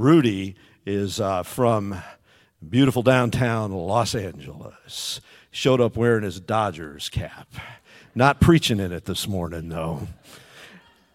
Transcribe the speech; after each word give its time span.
Rudy 0.00 0.56
is 0.86 1.20
uh, 1.20 1.42
from 1.42 1.94
beautiful 2.66 3.02
downtown 3.02 3.70
Los 3.70 4.14
Angeles. 4.14 5.20
Showed 5.50 5.78
up 5.78 5.94
wearing 5.94 6.22
his 6.22 6.40
Dodgers 6.40 7.10
cap. 7.10 7.52
Not 8.14 8.40
preaching 8.40 8.80
in 8.80 8.92
it 8.92 9.04
this 9.04 9.28
morning, 9.28 9.68
though. 9.68 10.08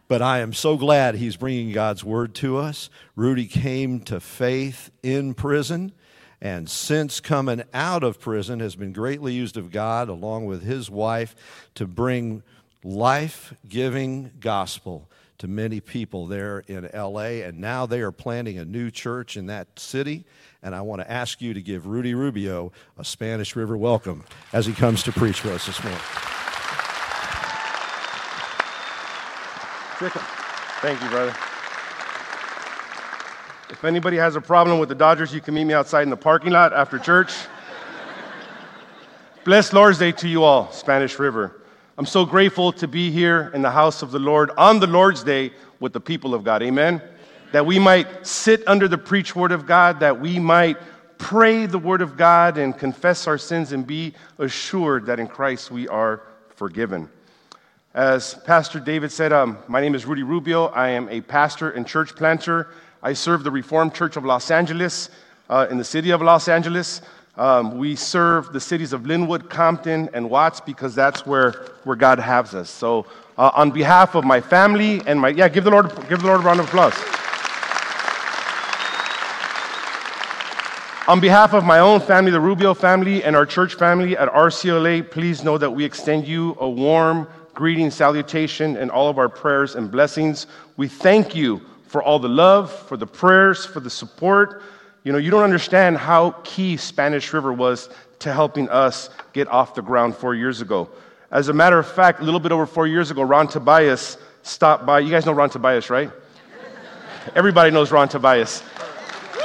But 0.08 0.21
I 0.21 0.38
am 0.38 0.54
so 0.54 0.78
glad 0.78 1.16
he's 1.16 1.36
bringing 1.36 1.71
God's 1.71 2.04
word 2.04 2.36
to 2.36 2.58
us. 2.58 2.92
Rudy 3.16 3.48
came 3.48 4.02
to 4.02 4.20
faith 4.20 4.91
in 5.02 5.33
prison 5.33 5.91
and 6.39 6.70
since 6.70 7.20
coming 7.20 7.63
out 7.73 8.04
of 8.04 8.20
prison 8.20 8.59
has 8.59 8.75
been 8.75 8.93
greatly 8.93 9.33
used 9.33 9.57
of 9.57 9.71
God 9.71 10.09
along 10.09 10.45
with 10.45 10.61
his 10.61 10.91
wife 10.91 11.36
to 11.73 11.88
bring 11.88 12.43
life-giving 12.83 14.33
gospel 14.39 15.09
to 15.38 15.47
many 15.47 15.79
people 15.79 16.27
there 16.27 16.63
in 16.67 16.89
LA 16.93 17.43
and 17.43 17.59
now 17.59 17.85
they 17.85 18.02
are 18.02 18.11
planting 18.11 18.57
a 18.57 18.65
new 18.65 18.89
church 18.89 19.35
in 19.35 19.47
that 19.47 19.67
city 19.77 20.25
and 20.63 20.73
I 20.73 20.81
want 20.81 21.02
to 21.02 21.12
ask 21.12 21.41
you 21.41 21.53
to 21.53 21.62
give 21.62 21.85
Rudy 21.85 22.13
Rubio 22.13 22.71
a 22.98 23.05
Spanish 23.05 23.55
River 23.55 23.77
welcome 23.77 24.23
as 24.53 24.66
he 24.66 24.73
comes 24.73 25.03
to 25.03 25.12
preach 25.12 25.41
for 25.41 25.52
us 25.52 25.66
this 25.66 25.81
morning. 25.84 26.02
Thank 30.81 31.02
you, 31.02 31.09
brother. 31.09 31.35
If 33.70 33.84
anybody 33.84 34.17
has 34.17 34.35
a 34.35 34.41
problem 34.41 34.79
with 34.79 34.90
the 34.90 34.95
Dodgers, 34.95 35.34
you 35.34 35.41
can 35.41 35.54
meet 35.54 35.65
me 35.65 35.73
outside 35.73 36.04
in 36.04 36.09
the 36.09 36.17
parking 36.17 36.52
lot 36.52 36.73
after 36.73 36.99
church. 36.99 37.34
Blessed 39.43 39.73
Lord's 39.73 39.98
Day 39.98 40.12
to 40.13 40.27
you 40.27 40.43
all, 40.43 40.71
Spanish 40.71 41.17
River. 41.17 41.62
I'm 41.98 42.05
so 42.05 42.26
grateful 42.26 42.73
to 42.73 42.90
be 42.90 43.09
here 43.09 43.49
in 43.54 43.62
the 43.62 43.72
house 43.72 44.02
of 44.02 44.12
the 44.12 44.20
Lord 44.20 44.52
on 44.58 44.81
the 44.81 44.88
Lord's 44.88 45.23
Day 45.23 45.54
with 45.80 45.94
the 45.94 46.02
people 46.02 46.34
of 46.34 46.44
God. 46.44 46.62
Amen. 46.62 47.02
That 47.54 47.66
we 47.66 47.80
might 47.80 48.27
sit 48.27 48.68
under 48.68 48.90
the 48.90 48.98
preached 48.98 49.34
word 49.34 49.54
of 49.54 49.66
God, 49.66 50.02
that 50.02 50.20
we 50.20 50.38
might 50.38 50.76
pray 51.18 51.66
the 51.68 51.80
word 51.80 52.02
of 52.02 52.18
God 52.18 52.57
and 52.57 52.77
confess 52.77 53.27
our 53.27 53.38
sins 53.38 53.71
and 53.71 53.88
be 53.88 54.13
assured 54.40 55.05
that 55.05 55.21
in 55.21 55.27
Christ 55.29 55.71
we 55.71 55.88
are 55.88 56.21
forgiven. 56.49 57.10
As 57.93 58.34
Pastor 58.46 58.82
David 58.82 59.13
said, 59.13 59.32
um, 59.32 59.57
my 59.70 59.79
name 59.79 59.96
is 59.96 60.05
Rudy 60.05 60.23
Rubio. 60.23 60.66
I 60.66 60.90
am 60.90 61.07
a 61.07 61.21
pastor 61.21 61.71
and 61.71 61.88
church 61.88 62.13
planter. 62.13 62.71
I 63.01 63.13
serve 63.13 63.46
the 63.46 63.51
Reformed 63.51 63.93
Church 63.93 64.18
of 64.18 64.25
Los 64.25 64.51
Angeles 64.51 65.09
uh, 65.50 65.68
in 65.72 65.78
the 65.78 65.85
city 65.85 66.12
of 66.12 66.22
Los 66.22 66.50
Angeles. 66.50 67.01
Um, 67.38 67.78
we 67.78 67.96
serve 67.96 68.53
the 68.53 68.59
cities 68.62 68.94
of 68.94 69.02
Lynwood, 69.02 69.50
Compton, 69.50 70.09
and 70.14 70.30
Watts 70.30 70.62
because 70.62 70.96
that's 70.96 71.25
where, 71.25 71.52
where 71.84 71.96
God 71.96 72.19
has 72.19 72.56
us. 72.56 72.69
So, 72.69 73.06
uh, 73.38 73.52
on 73.53 73.72
behalf 73.72 74.16
of 74.16 74.24
my 74.24 74.40
family 74.40 75.02
and 75.06 75.19
my, 75.19 75.30
yeah, 75.30 75.50
give 75.50 75.66
the 75.66 75.72
Lord, 75.72 75.90
give 76.08 76.22
the 76.22 76.28
Lord 76.28 76.40
a 76.40 76.44
round 76.44 76.62
of 76.62 76.68
applause. 76.68 76.94
On 81.08 81.19
behalf 81.19 81.53
of 81.53 81.63
my 81.63 81.80
own 81.80 82.00
family, 82.00 82.31
the 82.31 82.40
Rubio 82.40 82.74
family, 82.74 83.24
and 83.24 83.36
our 83.36 83.46
church 83.46 83.75
family 83.75 84.18
at 84.18 84.28
RCLA, 84.30 85.12
please 85.12 85.44
know 85.44 85.58
that 85.58 85.69
we 85.69 85.84
extend 85.86 86.28
you 86.28 86.56
a 86.59 86.68
warm 86.68 87.28
greeting, 87.53 87.91
salutation, 87.91 88.75
and 88.78 88.90
all 88.90 89.08
of 89.09 89.19
our 89.19 89.30
prayers 89.30 89.75
and 89.75 89.91
blessings. 89.91 90.47
We 90.78 90.88
thank 90.88 91.36
you 91.36 91.62
for 91.88 92.02
all 92.02 92.18
the 92.18 92.30
love, 92.30 92.72
for 92.72 92.97
the 92.97 93.06
prayers, 93.06 93.66
for 93.66 93.80
the 93.80 93.90
support. 93.90 94.63
You 95.06 95.11
know, 95.11 95.19
you 95.19 95.29
don't 95.29 95.44
understand 95.44 96.00
how 96.00 96.31
key 96.44 96.78
Spanish 96.78 97.31
River 97.31 97.53
was 97.53 97.89
to 98.19 98.34
helping 98.34 98.67
us 98.69 99.11
get 99.34 99.47
off 99.50 99.75
the 99.75 99.84
ground 99.84 100.16
four 100.16 100.34
years 100.34 100.61
ago. 100.61 100.89
As 101.29 101.47
a 101.47 101.53
matter 101.53 101.78
of 101.78 101.88
fact, 101.88 102.22
a 102.22 102.23
little 102.23 102.39
bit 102.39 102.51
over 102.51 102.66
four 102.66 102.88
years 102.88 103.11
ago, 103.11 103.22
Ron 103.22 103.47
Tobias 103.47 104.17
stopped 104.41 104.83
by. 104.83 105.01
You 105.01 105.11
guys 105.11 105.23
know 105.28 105.31
Ron 105.31 105.51
Tobias, 105.51 105.91
right? 105.91 106.11
Everybody 107.35 107.69
knows 107.69 107.91
Ron 107.91 108.09
Tobias. 108.09 108.63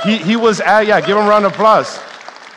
He, 0.02 0.16
he 0.16 0.34
was 0.34 0.62
at, 0.62 0.86
yeah, 0.86 0.98
give 1.02 1.18
him 1.18 1.26
a 1.26 1.28
round 1.28 1.44
of 1.44 1.52
applause. 1.52 2.00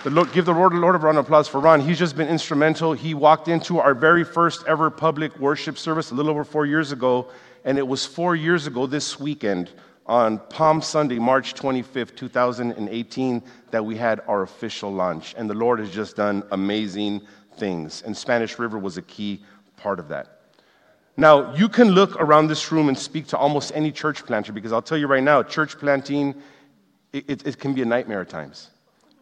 The 0.06 0.10
Lord, 0.10 0.32
give 0.32 0.46
the 0.46 0.54
Lord, 0.54 0.74
Lord 0.74 0.96
a 0.96 0.98
round 0.98 1.18
of 1.18 1.26
applause 1.26 1.50
for 1.50 1.60
Ron. 1.60 1.82
He's 1.82 2.00
just 2.00 2.16
been 2.16 2.30
instrumental. 2.30 2.94
He 2.94 3.14
walked 3.14 3.50
into 3.50 3.80
our 3.80 3.94
very 3.94 4.24
first 4.24 4.64
ever 4.66 4.90
public 4.90 5.38
worship 5.40 5.78
service 5.78 6.12
a 6.12 6.16
little 6.16 6.32
over 6.32 6.46
four 6.46 6.66
years 6.66 6.94
ago, 6.94 7.30
and 7.66 7.78
it 7.78 7.86
was 7.86 8.06
four 8.06 8.34
years 8.34 8.66
ago 8.66 8.88
this 8.88 9.20
weekend 9.20 9.70
on 10.06 10.40
Palm 10.50 10.82
Sunday, 10.82 11.18
March 11.18 11.54
25th, 11.54 12.16
2018, 12.16 13.42
that 13.72 13.84
we 13.86 13.96
had 13.96 14.22
our 14.28 14.42
official 14.42 14.92
launch. 14.92 15.34
And 15.38 15.50
the 15.50 15.54
Lord 15.54 15.80
has 15.80 15.90
just 15.90 16.18
done 16.18 16.44
amazing 16.52 17.22
things, 17.58 18.02
and 18.06 18.16
Spanish 18.16 18.60
River 18.60 18.78
was 18.78 18.98
a 18.98 19.02
key 19.02 19.44
part 19.78 20.00
of 20.00 20.10
that. 20.10 20.42
Now, 21.16 21.54
you 21.54 21.70
can 21.70 21.92
look 21.92 22.20
around 22.20 22.48
this 22.48 22.72
room 22.72 22.88
and 22.90 22.98
speak 22.98 23.28
to 23.28 23.38
almost 23.38 23.72
any 23.76 23.92
church 23.92 24.26
planter 24.26 24.52
because 24.52 24.74
I'll 24.74 24.82
tell 24.82 24.98
you 24.98 25.08
right 25.08 25.22
now, 25.22 25.44
church 25.44 25.78
planting, 25.78 26.34
it, 27.12 27.26
it, 27.28 27.48
it 27.48 27.60
can 27.60 27.74
be 27.74 27.84
a 27.84 27.86
nightmare 27.86 28.22
at 28.22 28.30
times. 28.30 28.72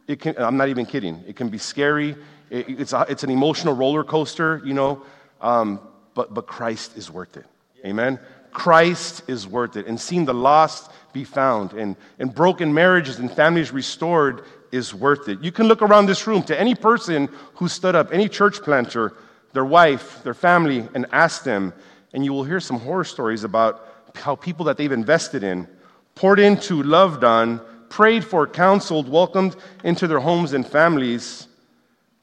It 0.07 0.21
can, 0.21 0.37
I'm 0.37 0.55
not 0.55 0.69
even 0.69 0.85
kidding. 0.85 1.21
It 1.27 1.35
can 1.35 1.49
be 1.49 1.57
scary. 1.57 2.15
It, 2.49 2.79
it's, 2.79 2.93
a, 2.93 3.05
it's 3.09 3.23
an 3.23 3.29
emotional 3.29 3.75
roller 3.75 4.05
coaster, 4.05 4.61
you 4.63 4.73
know, 4.73 5.03
um, 5.41 5.81
but, 6.13 6.33
but 6.33 6.47
Christ 6.47 6.97
is 6.97 7.11
worth 7.11 7.35
it. 7.35 7.45
Amen? 7.85 8.19
Christ 8.51 9.23
is 9.27 9.47
worth 9.47 9.77
it. 9.77 9.87
And 9.87 9.99
seeing 9.99 10.25
the 10.25 10.33
lost 10.33 10.91
be 11.13 11.23
found 11.23 11.73
and, 11.73 11.95
and 12.19 12.33
broken 12.33 12.73
marriages 12.73 13.19
and 13.19 13.31
families 13.31 13.71
restored 13.71 14.43
is 14.71 14.93
worth 14.93 15.27
it. 15.27 15.41
You 15.41 15.51
can 15.51 15.67
look 15.67 15.81
around 15.81 16.05
this 16.05 16.27
room 16.27 16.43
to 16.43 16.59
any 16.59 16.75
person 16.75 17.29
who 17.55 17.67
stood 17.67 17.95
up, 17.95 18.13
any 18.13 18.29
church 18.29 18.61
planter, 18.61 19.13
their 19.53 19.65
wife, 19.65 20.23
their 20.23 20.33
family, 20.33 20.87
and 20.93 21.05
ask 21.11 21.43
them, 21.43 21.73
and 22.13 22.23
you 22.23 22.33
will 22.33 22.43
hear 22.43 22.59
some 22.59 22.79
horror 22.79 23.03
stories 23.03 23.43
about 23.43 23.87
how 24.15 24.35
people 24.35 24.65
that 24.65 24.77
they've 24.77 24.91
invested 24.91 25.43
in, 25.43 25.67
poured 26.15 26.39
into, 26.39 26.83
loved 26.83 27.23
on, 27.23 27.61
prayed 27.89 28.23
for, 28.23 28.47
counseled, 28.47 29.09
welcomed 29.09 29.55
into 29.83 30.07
their 30.07 30.19
homes 30.19 30.53
and 30.53 30.65
families, 30.65 31.47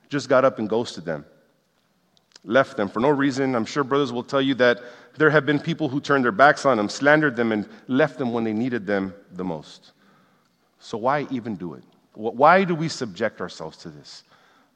just 0.08 0.28
got 0.28 0.44
up 0.44 0.58
and 0.58 0.68
ghosted 0.68 1.04
them. 1.04 1.24
Left 2.48 2.78
them 2.78 2.88
for 2.88 3.00
no 3.00 3.10
reason. 3.10 3.54
I'm 3.54 3.66
sure 3.66 3.84
brothers 3.84 4.10
will 4.10 4.22
tell 4.22 4.40
you 4.40 4.54
that 4.54 4.80
there 5.18 5.28
have 5.28 5.44
been 5.44 5.60
people 5.60 5.90
who 5.90 6.00
turned 6.00 6.24
their 6.24 6.32
backs 6.32 6.64
on 6.64 6.78
them, 6.78 6.88
slandered 6.88 7.36
them, 7.36 7.52
and 7.52 7.68
left 7.88 8.18
them 8.18 8.32
when 8.32 8.42
they 8.42 8.54
needed 8.54 8.86
them 8.86 9.12
the 9.32 9.44
most. 9.44 9.92
So, 10.80 10.96
why 10.96 11.26
even 11.30 11.56
do 11.56 11.74
it? 11.74 11.84
Why 12.14 12.64
do 12.64 12.74
we 12.74 12.88
subject 12.88 13.42
ourselves 13.42 13.76
to 13.78 13.90
this? 13.90 14.24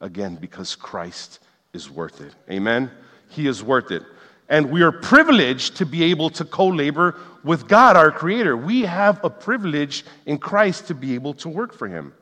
Again, 0.01 0.35
because 0.35 0.75
Christ 0.75 1.39
is 1.73 1.89
worth 1.89 2.21
it. 2.21 2.35
Amen? 2.47 2.91
He 3.29 3.47
is 3.47 3.63
worth 3.63 3.89
it. 3.89 4.03
And 4.49 4.69
we 4.69 4.83
are 4.83 4.91
privileged 4.91 5.75
to 5.77 5.85
be 5.87 6.03
able 6.03 6.29
to 6.29 6.45
co 6.45 6.67
labor 6.67 7.15
with 7.43 7.67
God, 7.67 7.95
our 7.97 8.11
Creator. 8.11 8.55
We 8.55 8.81
have 8.81 9.19
a 9.23 9.31
privilege 9.31 10.05
in 10.27 10.37
Christ 10.37 10.85
to 10.89 10.93
be 10.93 11.15
able 11.15 11.33
to 11.35 11.49
work 11.49 11.73
for 11.73 11.87
Him. 11.87 12.13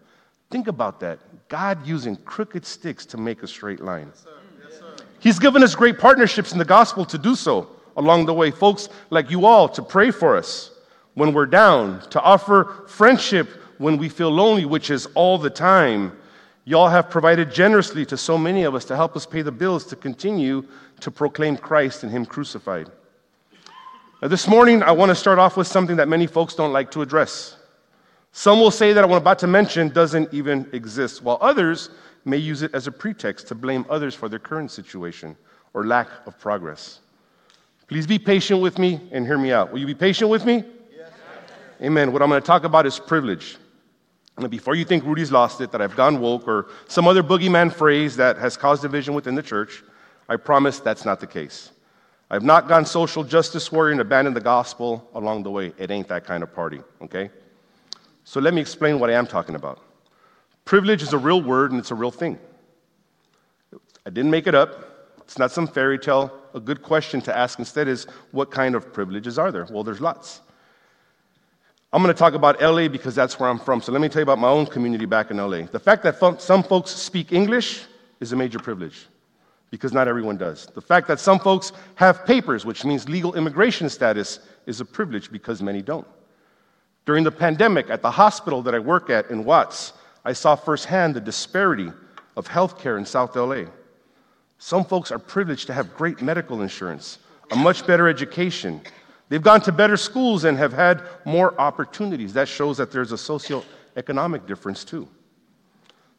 Think 0.50 0.70
about 0.70 1.02
that. 1.02 1.20
God 1.50 1.86
using 1.86 2.16
crooked 2.16 2.66
sticks 2.66 3.06
to 3.08 3.18
make 3.18 3.44
a 3.44 3.48
straight 3.48 3.82
line. 3.82 4.14
Yes. 4.16 4.26
He's 5.22 5.38
given 5.38 5.62
us 5.62 5.76
great 5.76 6.00
partnerships 6.00 6.52
in 6.52 6.58
the 6.58 6.66
gospel 6.66 7.06
to 7.06 7.18
do 7.18 7.36
so 7.36 7.70
along 7.96 8.26
the 8.26 8.34
way. 8.34 8.50
Folks 8.50 8.90
like 9.12 9.30
you 9.30 9.46
all 9.46 9.70
to 9.70 9.84
pray 9.84 10.10
for 10.10 10.36
us 10.36 10.72
when 11.14 11.32
we're 11.32 11.46
down, 11.46 12.02
to 12.10 12.20
offer 12.20 12.86
friendship 12.88 13.48
when 13.78 13.98
we 13.98 14.10
feel 14.10 14.32
lonely, 14.32 14.66
which 14.66 14.90
is 14.90 15.06
all 15.14 15.38
the 15.38 15.50
time. 15.50 16.18
Y'all 16.66 16.90
have 16.90 17.12
provided 17.12 17.52
generously 17.52 18.04
to 18.08 18.18
so 18.18 18.36
many 18.36 18.64
of 18.64 18.74
us 18.74 18.84
to 18.86 18.96
help 18.96 19.16
us 19.16 19.28
pay 19.28 19.44
the 19.44 19.52
bills 19.52 19.86
to 19.86 19.96
continue 19.96 20.66
to 21.02 21.12
proclaim 21.12 21.56
Christ 21.56 22.02
and 22.02 22.12
Him 22.12 22.26
crucified. 22.26 22.90
Now, 24.24 24.28
this 24.28 24.48
morning, 24.48 24.82
I 24.82 24.92
want 24.92 25.10
to 25.10 25.16
start 25.16 25.38
off 25.38 25.56
with 25.56 25.68
something 25.68 25.98
that 25.98 26.08
many 26.08 26.26
folks 26.26 26.56
don't 26.56 26.74
like 26.74 26.90
to 26.92 27.04
address. 27.04 27.58
Some 28.32 28.60
will 28.60 28.72
say 28.72 28.94
that 28.94 29.08
what 29.08 29.18
I'm 29.18 29.22
about 29.22 29.40
to 29.40 29.48
mention 29.48 29.90
doesn't 29.90 30.34
even 30.34 30.68
exist, 30.74 31.22
while 31.22 31.38
others 31.42 31.92
may 32.26 32.38
use 32.38 32.62
it 32.62 32.74
as 32.74 32.88
a 32.88 32.92
pretext 32.92 33.48
to 33.48 33.56
blame 33.56 33.86
others 33.90 34.16
for 34.16 34.30
their 34.30 34.40
current 34.40 34.72
situation 34.72 35.36
or 35.74 35.86
lack 35.86 36.08
of 36.26 36.40
progress. 36.40 37.00
Please 37.88 38.08
be 38.08 38.20
patient 38.20 38.62
with 38.62 38.78
me 38.78 39.02
and 39.12 39.26
hear 39.26 39.38
me 39.38 39.52
out. 39.52 39.72
Will 39.72 39.80
you 39.80 39.86
be 39.86 39.96
patient 39.96 40.30
with 40.30 40.46
me? 40.46 40.64
Yes. 40.96 41.12
Amen. 41.82 42.14
What 42.14 42.22
I'm 42.22 42.30
going 42.30 42.42
to 42.42 42.46
talk 42.46 42.64
about 42.64 42.86
is 42.86 43.00
privilege. 43.00 43.58
And 44.38 44.50
before 44.50 44.76
you 44.76 44.86
think 44.86 45.04
Rudy's 45.04 45.32
lost 45.32 45.60
it, 45.62 45.72
that 45.72 45.82
I've 45.82 45.96
gone 45.96 46.22
woke, 46.22 46.48
or 46.48 46.70
some 46.88 47.08
other 47.08 47.22
boogeyman 47.22 47.72
phrase 47.72 48.16
that 48.16 48.38
has 48.38 48.56
caused 48.56 48.82
division 48.82 49.14
within 49.14 49.36
the 49.36 49.44
church, 49.44 49.84
I 50.30 50.38
promise 50.38 50.80
that's 50.80 51.04
not 51.04 51.20
the 51.20 51.28
case. 51.28 51.72
I've 52.30 52.44
not 52.44 52.70
gone 52.70 52.86
social 52.86 53.26
justice 53.26 53.70
warrior 53.74 53.92
and 53.92 54.00
abandoned 54.00 54.38
the 54.38 54.42
gospel 54.42 55.10
along 55.14 55.44
the 55.44 55.52
way. 55.52 55.74
It 55.78 55.92
ain't 55.92 56.08
that 56.08 56.24
kind 56.24 56.44
of 56.44 56.56
party, 56.56 56.80
okay? 57.02 57.30
So 58.24 58.40
let 58.40 58.54
me 58.54 58.62
explain 58.62 59.00
what 59.00 59.10
I 59.10 59.14
am 59.14 59.28
talking 59.28 59.56
about. 59.56 59.84
Privilege 60.66 61.02
is 61.02 61.14
a 61.14 61.18
real 61.18 61.42
word 61.42 61.72
and 61.72 61.80
it's 61.80 61.92
a 61.92 61.96
real 61.96 62.12
thing. 62.12 62.40
I 64.06 64.10
didn't 64.10 64.32
make 64.32 64.48
it 64.48 64.56
up. 64.56 65.20
It's 65.20 65.38
not 65.38 65.52
some 65.52 65.68
fairy 65.68 66.00
tale. 66.00 66.32
A 66.54 66.60
good 66.60 66.82
question 66.82 67.22
to 67.22 67.38
ask 67.38 67.60
instead 67.60 67.88
is 67.88 68.06
what 68.32 68.52
kind 68.52 68.76
of 68.76 68.92
privileges 68.92 69.38
are 69.38 69.52
there? 69.52 69.66
Well, 69.70 69.84
there's 69.84 70.02
lots. 70.02 70.42
I'm 71.94 72.02
going 72.02 72.14
to 72.14 72.18
talk 72.18 72.34
about 72.34 72.62
LA 72.62 72.88
because 72.88 73.16
that's 73.16 73.40
where 73.40 73.50
I'm 73.50 73.60
from. 73.60 73.82
So 73.82 73.92
let 73.92 74.02
me 74.02 74.08
tell 74.08 74.22
you 74.22 74.24
about 74.24 74.40
my 74.40 74.48
own 74.48 74.66
community 74.66 75.06
back 75.06 75.30
in 75.30 75.38
LA. 75.38 75.64
The 75.64 75.80
fact 75.80 76.04
that 76.04 76.42
some 76.42 76.64
folks 76.64 76.92
speak 76.92 77.34
English 77.34 77.84
is 78.20 78.32
a 78.32 78.36
major 78.36 78.60
privilege 78.60 79.08
because 79.72 79.94
not 79.94 80.08
everyone 80.08 80.38
does. 80.38 80.68
The 80.68 80.82
fact 80.82 81.08
that 81.08 81.20
some 81.20 81.40
folks 81.40 81.72
have 81.96 82.26
papers, 82.26 82.66
which 82.66 82.86
means 82.86 83.08
legal 83.10 83.36
immigration 83.36 83.90
status, 83.90 84.40
is 84.66 84.80
a 84.80 84.86
privilege 84.86 85.32
because 85.32 85.62
many 85.62 85.82
don't. 85.82 86.08
During 87.06 87.24
the 87.24 87.32
pandemic, 87.32 87.90
at 87.90 88.02
the 88.02 88.12
hospital 88.12 88.62
that 88.64 88.76
I 88.76 88.80
work 88.80 89.10
at 89.10 89.30
in 89.32 89.44
Watts, 89.44 89.94
I 90.24 90.34
saw 90.34 90.56
firsthand 90.56 91.16
the 91.16 91.22
disparity 91.22 91.92
of 92.38 92.48
healthcare 92.48 92.98
in 92.98 93.06
South 93.06 93.36
LA. 93.36 93.64
Some 94.60 94.86
folks 94.86 95.12
are 95.12 95.20
privileged 95.20 95.68
to 95.68 95.74
have 95.74 95.96
great 95.96 96.22
medical 96.22 96.62
insurance, 96.62 97.20
a 97.52 97.56
much 97.56 97.88
better 97.88 98.08
education. 98.08 98.82
They've 99.30 99.42
gone 99.42 99.62
to 99.62 99.72
better 99.72 99.98
schools 99.98 100.44
and 100.44 100.58
have 100.58 100.74
had 100.74 101.02
more 101.26 101.60
opportunities. 101.60 102.34
That 102.34 102.48
shows 102.48 102.78
that 102.78 102.92
there's 102.92 103.12
a 103.12 103.16
socioeconomic 103.16 104.46
difference 104.46 104.84
too. 104.84 105.08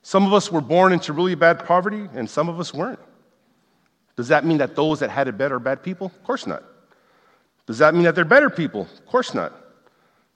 Some 0.03 0.27
of 0.27 0.33
us 0.33 0.51
were 0.51 0.61
born 0.61 0.93
into 0.93 1.13
really 1.13 1.37
bad 1.37 1.65
poverty, 1.65 2.09
and 2.15 2.29
some 2.29 2.49
of 2.49 2.59
us 2.59 2.75
weren't. 2.75 2.99
Does 4.17 4.29
that 4.29 4.45
mean 4.45 4.59
that 4.59 4.75
those 4.75 4.99
that 5.01 5.11
had 5.11 5.29
it 5.29 5.39
better 5.39 5.55
are 5.55 5.61
bad 5.61 5.83
people? 5.83 6.09
Of 6.09 6.25
course 6.25 6.47
not. 6.47 6.65
Does 7.67 7.79
that 7.79 7.95
mean 7.95 8.03
that 8.03 8.17
they're 8.17 8.25
better 8.25 8.51
people? 8.51 8.83
Of 8.83 9.07
course 9.07 9.33
not. 9.33 9.53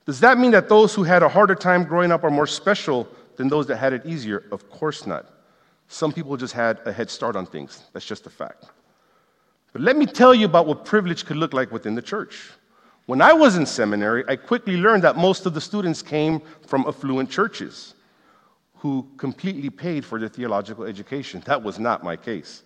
Does 0.07 0.21
that 0.21 0.39
mean 0.39 0.53
that 0.53 0.69
those 0.69 0.95
who 0.95 1.03
had 1.03 1.25
a 1.25 1.29
harder 1.29 1.57
time 1.57 1.83
growing 1.83 2.13
up 2.13 2.23
are 2.23 2.31
more 2.31 2.47
special 2.47 3.09
than 3.37 3.49
those 3.49 3.67
that 3.67 3.77
had 3.77 3.93
it 3.93 4.05
easier? 4.07 4.45
Of 4.53 4.71
course 4.71 5.07
not. 5.07 5.27
Some 5.89 6.13
people 6.13 6.37
just 6.37 6.55
had 6.55 6.81
a 6.85 6.93
head 6.93 7.11
start 7.11 7.37
on 7.37 7.47
things. 7.47 7.85
That's 7.93 8.07
just 8.07 8.27
a 8.27 8.31
fact. 8.31 8.67
But 9.73 9.83
let 9.83 9.97
me 9.97 10.07
tell 10.07 10.35
you 10.35 10.47
about 10.47 10.67
what 10.67 10.85
privilege 10.85 11.25
could 11.25 11.37
look 11.37 11.53
like 11.53 11.71
within 11.71 11.95
the 11.95 12.03
church. 12.03 12.51
When 13.07 13.23
I 13.23 13.33
was 13.33 13.57
in 13.57 13.67
seminary, 13.67 14.25
I 14.27 14.35
quickly 14.37 14.77
learned 14.77 15.05
that 15.05 15.17
most 15.17 15.47
of 15.47 15.55
the 15.55 15.61
students 15.61 16.03
came 16.03 16.43
from 16.67 16.85
affluent 16.87 17.31
churches 17.31 17.95
who 18.79 19.09
completely 19.17 19.71
paid 19.71 20.05
for 20.05 20.19
their 20.19 20.29
theological 20.29 20.85
education. 20.85 21.43
That 21.47 21.63
was 21.63 21.79
not 21.79 22.03
my 22.03 22.17
case. 22.17 22.65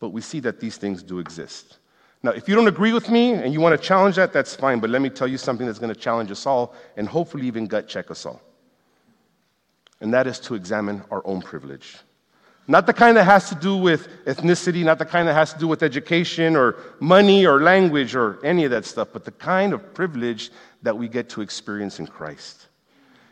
But 0.00 0.10
we 0.10 0.20
see 0.20 0.40
that 0.40 0.58
these 0.58 0.76
things 0.76 1.02
do 1.02 1.18
exist. 1.18 1.78
Now, 2.22 2.30
if 2.30 2.48
you 2.48 2.54
don't 2.54 2.68
agree 2.68 2.94
with 2.94 3.10
me 3.10 3.32
and 3.34 3.52
you 3.52 3.60
want 3.60 3.78
to 3.78 3.86
challenge 3.86 4.16
that, 4.16 4.32
that's 4.32 4.56
fine, 4.56 4.80
but 4.80 4.88
let 4.88 5.02
me 5.02 5.10
tell 5.10 5.28
you 5.28 5.36
something 5.36 5.66
that's 5.66 5.78
going 5.78 5.92
to 5.92 6.00
challenge 6.00 6.30
us 6.30 6.46
all 6.46 6.74
and 6.96 7.06
hopefully 7.06 7.46
even 7.46 7.66
gut 7.66 7.86
check 7.86 8.10
us 8.10 8.24
all. 8.24 8.40
And 10.04 10.12
that 10.12 10.26
is 10.26 10.38
to 10.40 10.54
examine 10.54 11.02
our 11.10 11.22
own 11.24 11.40
privilege. 11.40 11.96
Not 12.68 12.84
the 12.84 12.92
kind 12.92 13.16
that 13.16 13.24
has 13.24 13.48
to 13.48 13.54
do 13.54 13.74
with 13.74 14.06
ethnicity, 14.26 14.84
not 14.84 14.98
the 14.98 15.06
kind 15.06 15.26
that 15.26 15.32
has 15.32 15.54
to 15.54 15.58
do 15.58 15.66
with 15.66 15.82
education 15.82 16.56
or 16.56 16.76
money 17.00 17.46
or 17.46 17.62
language 17.62 18.14
or 18.14 18.38
any 18.44 18.66
of 18.66 18.70
that 18.70 18.84
stuff, 18.84 19.08
but 19.14 19.24
the 19.24 19.30
kind 19.30 19.72
of 19.72 19.94
privilege 19.94 20.50
that 20.82 20.94
we 20.94 21.08
get 21.08 21.30
to 21.30 21.40
experience 21.40 22.00
in 22.00 22.06
Christ. 22.06 22.66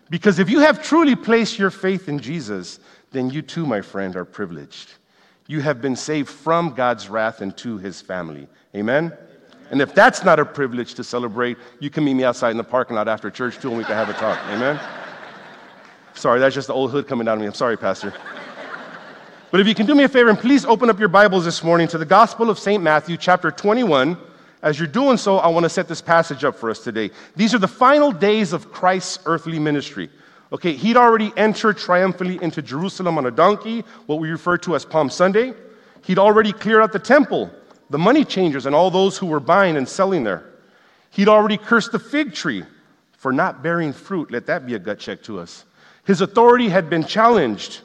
Because 0.08 0.38
if 0.38 0.48
you 0.48 0.60
have 0.60 0.82
truly 0.82 1.14
placed 1.14 1.58
your 1.58 1.68
faith 1.70 2.08
in 2.08 2.18
Jesus, 2.18 2.80
then 3.10 3.28
you 3.28 3.42
too, 3.42 3.66
my 3.66 3.82
friend, 3.82 4.16
are 4.16 4.24
privileged. 4.24 4.92
You 5.48 5.60
have 5.60 5.82
been 5.82 5.94
saved 5.94 6.30
from 6.30 6.70
God's 6.70 7.10
wrath 7.10 7.42
and 7.42 7.54
to 7.58 7.76
his 7.76 8.00
family. 8.00 8.48
Amen? 8.74 9.12
And 9.70 9.82
if 9.82 9.94
that's 9.94 10.24
not 10.24 10.38
a 10.38 10.46
privilege 10.46 10.94
to 10.94 11.04
celebrate, 11.04 11.58
you 11.80 11.90
can 11.90 12.02
meet 12.02 12.14
me 12.14 12.24
outside 12.24 12.52
in 12.52 12.56
the 12.56 12.64
parking 12.64 12.96
lot 12.96 13.08
after 13.08 13.30
church 13.30 13.58
too, 13.58 13.68
and 13.68 13.76
we 13.76 13.84
can 13.84 13.94
have 13.94 14.08
a 14.08 14.14
talk. 14.14 14.38
Amen? 14.46 14.80
Sorry, 16.22 16.38
that's 16.38 16.54
just 16.54 16.68
the 16.68 16.72
old 16.72 16.92
hood 16.92 17.08
coming 17.08 17.26
out 17.26 17.34
of 17.34 17.40
me. 17.40 17.46
I'm 17.46 17.52
sorry, 17.52 17.76
Pastor. 17.76 18.14
But 19.50 19.58
if 19.58 19.66
you 19.66 19.74
can 19.74 19.86
do 19.86 19.94
me 19.96 20.04
a 20.04 20.08
favor 20.08 20.30
and 20.30 20.38
please 20.38 20.64
open 20.64 20.88
up 20.88 21.00
your 21.00 21.08
Bibles 21.08 21.44
this 21.44 21.64
morning 21.64 21.88
to 21.88 21.98
the 21.98 22.06
Gospel 22.06 22.48
of 22.48 22.60
St. 22.60 22.80
Matthew, 22.80 23.16
chapter 23.16 23.50
21. 23.50 24.16
As 24.62 24.78
you're 24.78 24.86
doing 24.86 25.16
so, 25.16 25.38
I 25.38 25.48
want 25.48 25.64
to 25.64 25.68
set 25.68 25.88
this 25.88 26.00
passage 26.00 26.44
up 26.44 26.54
for 26.54 26.70
us 26.70 26.78
today. 26.78 27.10
These 27.34 27.56
are 27.56 27.58
the 27.58 27.66
final 27.66 28.12
days 28.12 28.52
of 28.52 28.70
Christ's 28.70 29.18
earthly 29.26 29.58
ministry. 29.58 30.10
Okay, 30.52 30.74
he'd 30.74 30.96
already 30.96 31.32
entered 31.36 31.76
triumphantly 31.76 32.38
into 32.40 32.62
Jerusalem 32.62 33.18
on 33.18 33.26
a 33.26 33.32
donkey, 33.32 33.80
what 34.06 34.20
we 34.20 34.30
refer 34.30 34.56
to 34.58 34.76
as 34.76 34.84
Palm 34.84 35.10
Sunday. 35.10 35.54
He'd 36.04 36.20
already 36.20 36.52
cleared 36.52 36.82
out 36.82 36.92
the 36.92 37.00
temple, 37.00 37.50
the 37.90 37.98
money 37.98 38.24
changers, 38.24 38.66
and 38.66 38.76
all 38.76 38.92
those 38.92 39.18
who 39.18 39.26
were 39.26 39.40
buying 39.40 39.76
and 39.76 39.88
selling 39.88 40.22
there. 40.22 40.44
He'd 41.10 41.26
already 41.26 41.56
cursed 41.56 41.90
the 41.90 41.98
fig 41.98 42.32
tree 42.32 42.62
for 43.10 43.32
not 43.32 43.60
bearing 43.60 43.92
fruit. 43.92 44.30
Let 44.30 44.46
that 44.46 44.66
be 44.66 44.74
a 44.76 44.78
gut 44.78 45.00
check 45.00 45.20
to 45.24 45.40
us. 45.40 45.64
His 46.04 46.20
authority 46.20 46.68
had 46.68 46.90
been 46.90 47.04
challenged. 47.04 47.80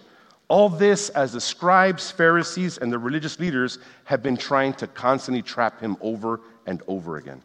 All 0.47 0.69
this 0.69 1.09
as 1.09 1.33
the 1.33 1.41
scribes, 1.41 2.09
Pharisees, 2.09 2.77
and 2.77 2.91
the 2.91 2.97
religious 2.97 3.39
leaders 3.39 3.79
had 4.05 4.23
been 4.23 4.37
trying 4.37 4.73
to 4.75 4.87
constantly 4.87 5.41
trap 5.41 5.81
him 5.81 5.97
over 6.01 6.39
and 6.65 6.81
over 6.87 7.17
again. 7.17 7.41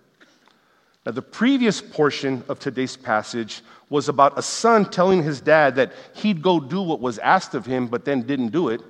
Now, 1.05 1.13
the 1.13 1.23
previous 1.23 1.81
portion 1.81 2.45
of 2.49 2.61
today's 2.61 2.97
passage 2.97 3.63
was 3.91 4.09
about 4.09 4.39
a 4.39 4.43
son 4.43 4.89
telling 4.89 5.23
his 5.23 5.41
dad 5.41 5.75
that 5.75 5.93
he'd 6.15 6.43
go 6.43 6.61
do 6.61 6.81
what 6.81 7.01
was 7.01 7.19
asked 7.19 7.55
of 7.55 7.67
him, 7.67 7.89
but 7.89 8.05
then 8.05 8.23
didn't 8.23 8.49
do 8.51 8.69
it. 8.69 8.81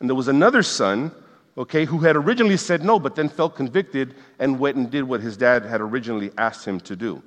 And 0.00 0.08
there 0.08 0.16
was 0.16 0.28
another 0.28 0.62
son, 0.62 1.12
okay, 1.58 1.84
who 1.84 1.98
had 1.98 2.16
originally 2.16 2.56
said 2.56 2.82
no, 2.82 2.98
but 2.98 3.14
then 3.14 3.28
felt 3.28 3.56
convicted 3.56 4.14
and 4.38 4.58
went 4.58 4.78
and 4.78 4.90
did 4.90 5.04
what 5.04 5.20
his 5.20 5.36
dad 5.36 5.66
had 5.66 5.82
originally 5.82 6.30
asked 6.38 6.64
him 6.66 6.80
to 6.80 6.96
do. 6.96 7.22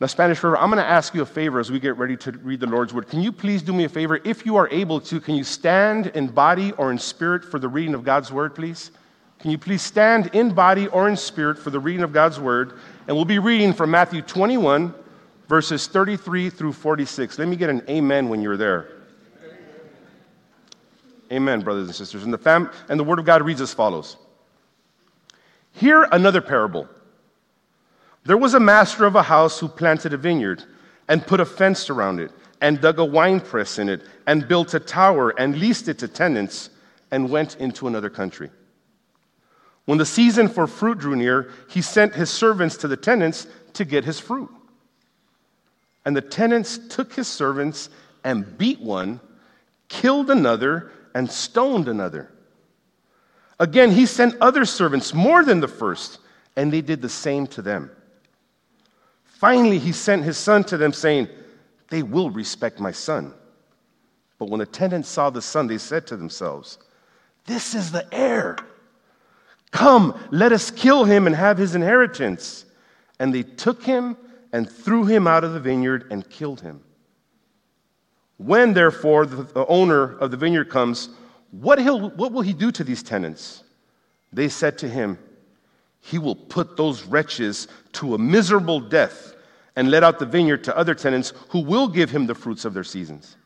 Now, 0.00 0.06
Spanish 0.06 0.42
River, 0.44 0.56
I'm 0.56 0.70
going 0.70 0.82
to 0.82 0.88
ask 0.88 1.12
you 1.12 1.22
a 1.22 1.26
favor 1.26 1.58
as 1.58 1.72
we 1.72 1.80
get 1.80 1.96
ready 1.96 2.16
to 2.18 2.30
read 2.30 2.60
the 2.60 2.68
Lord's 2.68 2.94
Word. 2.94 3.08
Can 3.08 3.20
you 3.20 3.32
please 3.32 3.62
do 3.62 3.72
me 3.72 3.84
a 3.84 3.88
favor? 3.88 4.20
If 4.24 4.46
you 4.46 4.56
are 4.56 4.68
able 4.70 5.00
to, 5.00 5.20
can 5.20 5.34
you 5.34 5.42
stand 5.42 6.08
in 6.08 6.28
body 6.28 6.70
or 6.72 6.92
in 6.92 6.98
spirit 6.98 7.44
for 7.44 7.58
the 7.58 7.68
reading 7.68 7.94
of 7.94 8.04
God's 8.04 8.30
Word, 8.30 8.54
please? 8.54 8.92
Can 9.38 9.52
you 9.52 9.58
please 9.58 9.82
stand 9.82 10.30
in 10.34 10.52
body 10.52 10.88
or 10.88 11.08
in 11.08 11.16
spirit 11.16 11.58
for 11.58 11.70
the 11.70 11.78
reading 11.78 12.02
of 12.02 12.12
God's 12.12 12.40
word? 12.40 12.78
And 13.06 13.14
we'll 13.14 13.24
be 13.24 13.38
reading 13.38 13.72
from 13.72 13.90
Matthew 13.90 14.20
21, 14.20 14.92
verses 15.48 15.86
33 15.86 16.50
through 16.50 16.72
46. 16.72 17.38
Let 17.38 17.46
me 17.46 17.54
get 17.54 17.70
an 17.70 17.82
amen 17.88 18.28
when 18.28 18.42
you're 18.42 18.56
there. 18.56 18.88
Amen, 21.30 21.60
brothers 21.60 21.86
and 21.86 21.94
sisters. 21.94 22.24
And 22.24 22.32
the, 22.32 22.38
fam- 22.38 22.70
and 22.88 22.98
the 22.98 23.04
word 23.04 23.18
of 23.18 23.26
God 23.26 23.42
reads 23.42 23.60
as 23.60 23.72
follows 23.72 24.16
Hear 25.72 26.08
another 26.10 26.40
parable. 26.40 26.88
There 28.24 28.36
was 28.36 28.54
a 28.54 28.60
master 28.60 29.06
of 29.06 29.16
a 29.16 29.22
house 29.22 29.58
who 29.58 29.68
planted 29.68 30.12
a 30.12 30.16
vineyard 30.16 30.64
and 31.08 31.26
put 31.26 31.40
a 31.40 31.44
fence 31.44 31.88
around 31.88 32.20
it 32.20 32.30
and 32.60 32.80
dug 32.80 32.98
a 32.98 33.04
winepress 33.04 33.78
in 33.78 33.88
it 33.88 34.02
and 34.26 34.48
built 34.48 34.74
a 34.74 34.80
tower 34.80 35.30
and 35.30 35.58
leased 35.58 35.88
it 35.88 35.98
to 36.00 36.08
tenants 36.08 36.70
and 37.10 37.30
went 37.30 37.56
into 37.56 37.86
another 37.86 38.10
country. 38.10 38.50
When 39.86 39.98
the 39.98 40.04
season 40.04 40.48
for 40.48 40.66
fruit 40.66 40.98
drew 40.98 41.16
near, 41.16 41.50
he 41.70 41.80
sent 41.80 42.14
his 42.14 42.28
servants 42.28 42.76
to 42.78 42.88
the 42.88 42.96
tenants 42.96 43.46
to 43.72 43.84
get 43.84 44.04
his 44.04 44.20
fruit. 44.20 44.50
And 46.04 46.14
the 46.14 46.20
tenants 46.20 46.78
took 46.88 47.14
his 47.14 47.28
servants 47.28 47.88
and 48.24 48.58
beat 48.58 48.80
one, 48.80 49.20
killed 49.88 50.30
another, 50.30 50.90
and 51.14 51.30
stoned 51.30 51.88
another. 51.88 52.30
Again, 53.58 53.90
he 53.90 54.04
sent 54.04 54.36
other 54.40 54.64
servants 54.64 55.14
more 55.14 55.44
than 55.44 55.60
the 55.60 55.68
first, 55.68 56.18
and 56.56 56.72
they 56.72 56.82
did 56.82 57.00
the 57.00 57.08
same 57.08 57.46
to 57.48 57.62
them. 57.62 57.90
Finally, 59.38 59.78
he 59.78 59.92
sent 59.92 60.24
his 60.24 60.36
son 60.36 60.64
to 60.64 60.76
them, 60.76 60.92
saying, 60.92 61.28
They 61.90 62.02
will 62.02 62.28
respect 62.28 62.80
my 62.80 62.90
son. 62.90 63.32
But 64.36 64.50
when 64.50 64.58
the 64.58 64.66
tenants 64.66 65.08
saw 65.08 65.30
the 65.30 65.40
son, 65.40 65.68
they 65.68 65.78
said 65.78 66.08
to 66.08 66.16
themselves, 66.16 66.78
This 67.46 67.72
is 67.72 67.92
the 67.92 68.04
heir. 68.12 68.56
Come, 69.70 70.18
let 70.32 70.50
us 70.50 70.72
kill 70.72 71.04
him 71.04 71.28
and 71.28 71.36
have 71.36 71.56
his 71.56 71.76
inheritance. 71.76 72.64
And 73.20 73.32
they 73.32 73.44
took 73.44 73.84
him 73.84 74.16
and 74.52 74.68
threw 74.68 75.04
him 75.04 75.28
out 75.28 75.44
of 75.44 75.52
the 75.52 75.60
vineyard 75.60 76.08
and 76.10 76.28
killed 76.28 76.60
him. 76.60 76.82
When, 78.38 78.72
therefore, 78.72 79.24
the, 79.24 79.66
owner 79.66 80.18
of 80.18 80.32
the 80.32 80.36
vineyard 80.36 80.68
comes, 80.68 81.10
what, 81.52 81.78
what 81.78 82.32
will 82.32 82.42
he 82.42 82.54
do 82.54 82.72
to 82.72 82.82
these 82.82 83.04
tenants? 83.04 83.62
They 84.32 84.48
said 84.48 84.78
to 84.78 84.88
him, 84.88 85.16
He 86.00 86.18
will 86.18 86.36
put 86.36 86.76
those 86.76 87.04
wretches 87.04 87.68
to 87.94 88.14
a 88.14 88.18
miserable 88.18 88.80
death 88.80 89.34
and 89.76 89.90
let 89.90 90.02
out 90.02 90.18
the 90.18 90.26
vineyard 90.26 90.64
to 90.64 90.76
other 90.76 90.94
tenants 90.94 91.32
who 91.50 91.60
will 91.60 91.88
give 91.88 92.10
him 92.10 92.26
the 92.26 92.34
fruits 92.34 92.64
of 92.64 92.74
their 92.74 92.84
seasons. 92.84 93.36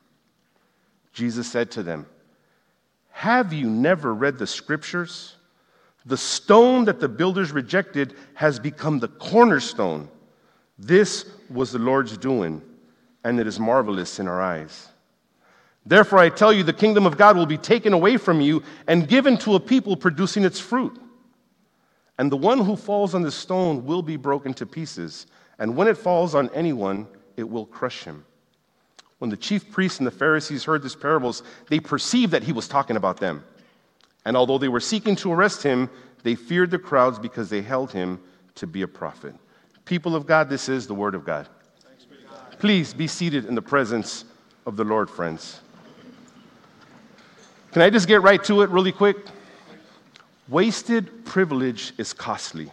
Jesus 1.12 1.50
said 1.50 1.70
to 1.72 1.82
them, 1.82 2.06
Have 3.10 3.52
you 3.52 3.68
never 3.68 4.14
read 4.14 4.38
the 4.38 4.46
scriptures? 4.46 5.34
The 6.06 6.16
stone 6.16 6.86
that 6.86 7.00
the 7.00 7.08
builders 7.08 7.52
rejected 7.52 8.14
has 8.34 8.58
become 8.58 8.98
the 8.98 9.08
cornerstone. 9.08 10.08
This 10.78 11.26
was 11.50 11.70
the 11.70 11.78
Lord's 11.78 12.16
doing, 12.16 12.62
and 13.24 13.38
it 13.38 13.46
is 13.46 13.60
marvelous 13.60 14.18
in 14.18 14.26
our 14.26 14.40
eyes. 14.40 14.88
Therefore, 15.84 16.20
I 16.20 16.28
tell 16.28 16.52
you, 16.52 16.62
the 16.62 16.72
kingdom 16.72 17.06
of 17.06 17.18
God 17.18 17.36
will 17.36 17.46
be 17.46 17.58
taken 17.58 17.92
away 17.92 18.16
from 18.16 18.40
you 18.40 18.62
and 18.86 19.08
given 19.08 19.36
to 19.38 19.54
a 19.54 19.60
people 19.60 19.96
producing 19.96 20.44
its 20.44 20.60
fruit. 20.60 20.98
And 22.18 22.30
the 22.30 22.36
one 22.36 22.58
who 22.58 22.76
falls 22.76 23.14
on 23.14 23.22
the 23.22 23.30
stone 23.30 23.84
will 23.84 24.02
be 24.02 24.16
broken 24.16 24.54
to 24.54 24.66
pieces, 24.66 25.26
and 25.58 25.76
when 25.76 25.88
it 25.88 25.96
falls 25.96 26.34
on 26.34 26.50
anyone, 26.54 27.06
it 27.36 27.48
will 27.48 27.66
crush 27.66 28.04
him. 28.04 28.24
When 29.18 29.30
the 29.30 29.36
chief 29.36 29.70
priests 29.70 29.98
and 29.98 30.06
the 30.06 30.10
Pharisees 30.10 30.64
heard 30.64 30.82
these 30.82 30.96
parables, 30.96 31.42
they 31.68 31.78
perceived 31.78 32.32
that 32.32 32.42
he 32.42 32.52
was 32.52 32.66
talking 32.66 32.96
about 32.96 33.18
them. 33.18 33.44
And 34.24 34.36
although 34.36 34.58
they 34.58 34.68
were 34.68 34.80
seeking 34.80 35.16
to 35.16 35.32
arrest 35.32 35.62
him, 35.62 35.88
they 36.22 36.34
feared 36.34 36.70
the 36.70 36.78
crowds 36.78 37.18
because 37.18 37.48
they 37.48 37.62
held 37.62 37.92
him 37.92 38.20
to 38.56 38.66
be 38.66 38.82
a 38.82 38.88
prophet. 38.88 39.34
People 39.84 40.14
of 40.14 40.26
God, 40.26 40.48
this 40.48 40.68
is 40.68 40.86
the 40.86 40.94
word 40.94 41.14
of 41.14 41.24
God. 41.24 41.48
God. 42.28 42.58
Please 42.58 42.94
be 42.94 43.06
seated 43.06 43.46
in 43.46 43.54
the 43.54 43.62
presence 43.62 44.24
of 44.66 44.76
the 44.76 44.84
Lord, 44.84 45.10
friends. 45.10 45.60
Can 47.72 47.82
I 47.82 47.90
just 47.90 48.06
get 48.06 48.22
right 48.22 48.42
to 48.44 48.62
it 48.62 48.70
really 48.70 48.92
quick? 48.92 49.16
Wasted 50.52 51.24
privilege 51.24 51.94
is 51.96 52.12
costly. 52.12 52.70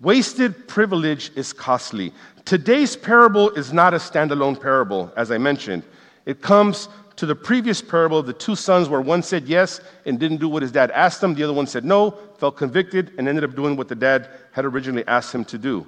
Wasted 0.00 0.68
privilege 0.68 1.32
is 1.34 1.52
costly. 1.52 2.12
Today's 2.44 2.94
parable 2.94 3.50
is 3.50 3.72
not 3.72 3.94
a 3.94 3.96
standalone 3.96 4.60
parable, 4.60 5.12
as 5.16 5.32
I 5.32 5.38
mentioned. 5.38 5.82
It 6.24 6.40
comes 6.40 6.88
to 7.16 7.26
the 7.26 7.34
previous 7.34 7.82
parable 7.82 8.16
of 8.16 8.26
the 8.26 8.32
two 8.32 8.54
sons, 8.54 8.88
where 8.88 9.00
one 9.00 9.24
said 9.24 9.48
yes 9.48 9.80
and 10.06 10.20
didn't 10.20 10.36
do 10.36 10.48
what 10.48 10.62
his 10.62 10.70
dad 10.70 10.92
asked 10.92 11.20
him, 11.20 11.34
the 11.34 11.42
other 11.42 11.52
one 11.52 11.66
said 11.66 11.84
no, 11.84 12.12
felt 12.38 12.56
convicted, 12.58 13.10
and 13.18 13.26
ended 13.28 13.42
up 13.42 13.56
doing 13.56 13.76
what 13.76 13.88
the 13.88 13.96
dad 13.96 14.28
had 14.52 14.64
originally 14.64 15.04
asked 15.08 15.34
him 15.34 15.44
to 15.46 15.58
do. 15.58 15.84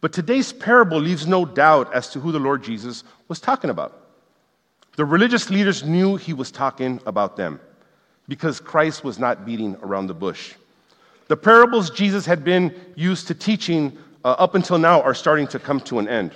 But 0.00 0.12
today's 0.12 0.52
parable 0.52 0.98
leaves 0.98 1.24
no 1.24 1.44
doubt 1.44 1.94
as 1.94 2.08
to 2.10 2.18
who 2.18 2.32
the 2.32 2.40
Lord 2.40 2.64
Jesus 2.64 3.04
was 3.28 3.38
talking 3.38 3.70
about. 3.70 4.08
The 4.96 5.04
religious 5.04 5.50
leaders 5.50 5.84
knew 5.84 6.16
he 6.16 6.32
was 6.32 6.50
talking 6.50 7.00
about 7.06 7.36
them 7.36 7.60
because 8.30 8.60
Christ 8.60 9.02
was 9.02 9.18
not 9.18 9.44
beating 9.44 9.76
around 9.82 10.06
the 10.06 10.14
bush. 10.14 10.54
The 11.26 11.36
parables 11.36 11.90
Jesus 11.90 12.24
had 12.24 12.44
been 12.44 12.72
used 12.94 13.26
to 13.26 13.34
teaching 13.34 13.98
uh, 14.24 14.36
up 14.38 14.54
until 14.54 14.78
now 14.78 15.02
are 15.02 15.14
starting 15.14 15.48
to 15.48 15.58
come 15.58 15.80
to 15.80 15.98
an 15.98 16.06
end. 16.06 16.30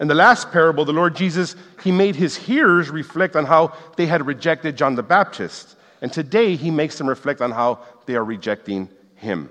In 0.00 0.06
the 0.06 0.14
last 0.14 0.52
parable, 0.52 0.84
the 0.84 0.92
Lord 0.92 1.16
Jesus, 1.16 1.56
he 1.82 1.90
made 1.90 2.14
his 2.14 2.36
hearers 2.36 2.90
reflect 2.90 3.36
on 3.36 3.46
how 3.46 3.72
they 3.96 4.04
had 4.04 4.26
rejected 4.26 4.76
John 4.76 4.96
the 4.96 5.02
Baptist. 5.02 5.76
And 6.02 6.12
today, 6.12 6.56
he 6.56 6.70
makes 6.70 6.98
them 6.98 7.08
reflect 7.08 7.40
on 7.40 7.52
how 7.52 7.78
they 8.04 8.14
are 8.14 8.24
rejecting 8.24 8.86
him. 9.14 9.48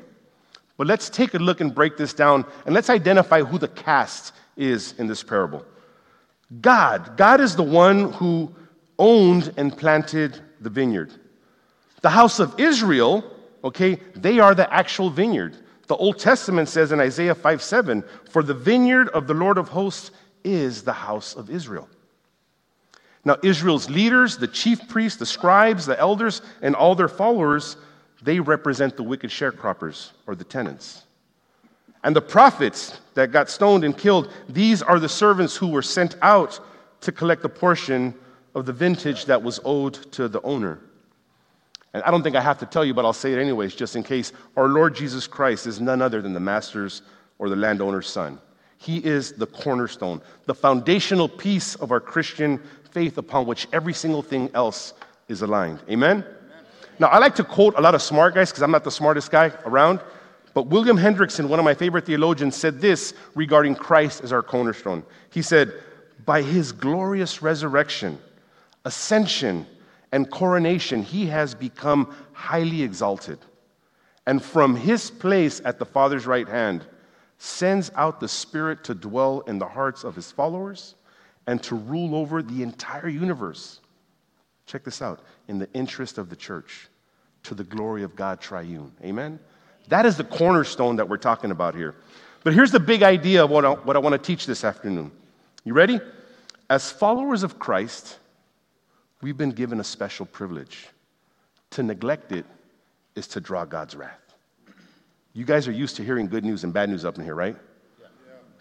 But 0.78 0.86
let's 0.86 1.10
take 1.10 1.34
a 1.34 1.40
look 1.40 1.60
and 1.60 1.74
break 1.74 1.98
this 1.98 2.14
down, 2.14 2.46
and 2.68 2.76
let's 2.76 2.92
identify 2.92 3.42
who 3.42 3.58
the 3.58 3.68
cast 3.68 4.32
is 4.58 4.94
in 5.00 5.08
this 5.08 5.24
parable. 5.24 5.66
God, 6.62 7.18
God 7.18 7.42
is 7.42 7.56
the 7.56 7.64
one 7.64 8.14
who 8.14 8.54
owned 9.00 9.52
and 9.58 9.76
planted 9.76 10.40
the 10.62 10.70
vineyard. 10.70 11.12
The 12.02 12.10
house 12.10 12.40
of 12.40 12.60
Israel 12.60 13.24
okay, 13.64 14.00
they 14.16 14.40
are 14.40 14.56
the 14.56 14.72
actual 14.74 15.10
vineyard. 15.10 15.56
The 15.88 15.96
Old 15.96 16.20
Testament 16.20 16.70
says 16.70 16.92
in 16.92 17.00
Isaiah 17.00 17.36
5 17.36 17.62
7, 17.62 18.04
For 18.30 18.44
the 18.44 18.54
vineyard 18.54 19.10
of 19.10 19.28
the 19.28 19.34
Lord 19.34 19.58
of 19.58 19.70
hosts 19.70 20.12
is 20.44 20.84
the 20.84 20.94
house 20.94 21.36
of 21.36 21.50
Israel. 21.50 21.90
Now, 23.26 23.38
Israel's 23.44 23.90
leaders, 23.90 24.38
the 24.38 24.48
chief 24.48 24.88
priests, 24.88 25.20
the 25.20 25.26
scribes, 25.26 25.86
the 25.86 26.00
elders, 26.00 26.42
and 26.62 26.76
all 26.76 26.96
their 26.96 27.10
followers, 27.10 27.76
they 28.22 28.40
represent 28.40 28.96
the 28.96 29.04
wicked 29.04 29.30
sharecroppers 29.30 30.12
or 30.26 30.36
the 30.36 30.46
tenants. 30.46 31.04
And 32.04 32.16
the 32.16 32.22
prophets 32.22 33.02
that 33.16 33.32
got 33.32 33.50
stoned 33.50 33.84
and 33.84 33.98
killed, 33.98 34.32
these 34.48 34.82
are 34.82 35.00
the 35.00 35.10
servants 35.10 35.58
who 35.58 35.68
were 35.68 35.82
sent 35.82 36.16
out 36.22 36.60
to 37.02 37.12
collect 37.12 37.42
the 37.42 37.50
portion 37.50 38.14
of 38.56 38.66
the 38.66 38.72
vintage 38.72 39.26
that 39.26 39.44
was 39.44 39.60
owed 39.66 39.94
to 40.14 40.30
the 40.30 40.42
owner. 40.42 40.80
And 41.94 42.04
I 42.04 42.12
don't 42.12 42.22
think 42.22 42.36
I 42.36 42.42
have 42.42 42.60
to 42.60 42.66
tell 42.66 42.86
you, 42.86 42.94
but 42.94 43.06
I'll 43.06 43.14
say 43.14 43.34
it 43.34 43.40
anyways, 43.40 43.76
just 43.76 43.96
in 43.96 44.04
case. 44.04 44.34
Our 44.56 44.68
Lord 44.68 44.96
Jesus 44.96 45.28
Christ 45.28 45.68
is 45.68 45.80
none 45.80 46.02
other 46.02 46.22
than 46.22 46.34
the 46.34 46.40
master's 46.40 47.02
or 47.40 47.50
the 47.50 47.56
landowner's 47.56 48.08
son. 48.08 48.40
He 48.78 49.04
is 49.04 49.34
the 49.34 49.48
cornerstone, 49.48 50.22
the 50.46 50.54
foundational 50.54 51.28
piece 51.28 51.76
of 51.76 51.92
our 51.92 52.00
Christian 52.00 52.62
faith 52.92 53.18
upon 53.18 53.46
which 53.46 53.68
every 53.74 53.94
single 53.94 54.22
thing 54.22 54.50
else 54.54 54.94
is 55.28 55.42
aligned. 55.42 55.80
Amen? 55.90 56.18
Amen. 56.18 56.26
Now, 57.00 57.08
I 57.08 57.18
like 57.18 57.36
to 57.36 57.44
quote 57.44 57.76
a 57.78 57.82
lot 57.82 57.96
of 57.96 58.02
smart 58.02 58.36
guys 58.36 58.50
because 58.50 58.64
I'm 58.64 58.72
not 58.72 58.84
the 58.84 58.92
smartest 58.92 59.32
guy 59.32 59.52
around. 59.66 60.00
But 60.54 60.68
William 60.68 60.98
Hendriksen, 60.98 61.48
one 61.50 61.60
of 61.60 61.66
my 61.66 61.76
favorite 61.76 62.06
theologians, 62.06 62.56
said 62.56 62.82
this 62.82 63.14
regarding 63.36 63.76
Christ 63.76 64.24
as 64.24 64.32
our 64.32 64.42
cornerstone. 64.42 65.04
He 65.30 65.44
said, 65.44 65.72
By 66.26 66.42
his 66.42 66.72
glorious 66.72 67.44
resurrection, 67.44 68.18
ascension, 68.84 69.68
and 70.12 70.30
coronation, 70.30 71.04
he 71.04 71.26
has 71.28 71.54
become 71.54 72.16
highly 72.34 72.82
exalted. 72.82 73.40
And 74.26 74.44
from 74.44 74.76
his 74.76 75.10
place 75.10 75.62
at 75.64 75.80
the 75.80 75.86
Father's 75.86 76.26
right 76.26 76.48
hand, 76.48 76.86
sends 77.38 77.92
out 77.96 78.20
the 78.20 78.28
Spirit 78.28 78.84
to 78.86 78.96
dwell 78.96 79.42
in 79.42 79.60
the 79.60 79.68
hearts 79.68 80.04
of 80.04 80.16
his 80.16 80.32
followers 80.32 80.96
and 81.46 81.62
to 81.64 81.76
rule 81.76 82.16
over 82.16 82.42
the 82.42 82.64
entire 82.64 83.08
universe. 83.08 83.80
Check 84.66 84.84
this 84.84 85.02
out 85.02 85.22
in 85.48 85.60
the 85.60 85.70
interest 85.74 86.18
of 86.18 86.30
the 86.30 86.36
church, 86.36 86.90
to 87.44 87.56
the 87.56 87.64
glory 87.64 88.04
of 88.04 88.16
God 88.16 88.42
triune. 88.42 88.92
Amen? 89.04 89.40
That 89.88 90.06
is 90.06 90.18
the 90.18 90.26
cornerstone 90.26 90.98
that 90.98 91.08
we're 91.08 91.18
talking 91.18 91.52
about 91.52 91.74
here. 91.74 91.96
But 92.44 92.54
here's 92.54 92.72
the 92.72 92.80
big 92.80 93.04
idea 93.04 93.46
of 93.46 93.50
what 93.50 93.64
I, 93.64 93.72
what 93.72 93.96
I 93.96 94.00
want 94.00 94.14
to 94.14 94.20
teach 94.20 94.46
this 94.46 94.64
afternoon. 94.64 95.12
You 95.64 95.74
ready? 95.74 96.02
As 96.70 96.92
followers 96.92 97.44
of 97.44 97.60
Christ, 97.60 98.20
we've 99.22 99.38
been 99.38 99.52
given 99.52 99.80
a 99.80 99.84
special 99.84 100.26
privilege. 100.26 100.88
To 101.72 101.84
neglect 101.84 102.32
it 102.32 102.46
is 103.16 103.28
to 103.30 103.42
draw 103.42 103.66
God's 103.66 103.96
wrath. 103.96 104.20
You 105.34 105.46
guys 105.46 105.68
are 105.68 105.72
used 105.72 105.96
to 105.98 106.04
hearing 106.04 106.28
good 106.28 106.46
news 106.46 106.64
and 106.64 106.74
bad 106.74 106.90
news 106.90 107.06
up 107.06 107.18
in 107.18 107.24
here, 107.24 107.36
right? 107.36 107.56
Yeah. 108.00 108.08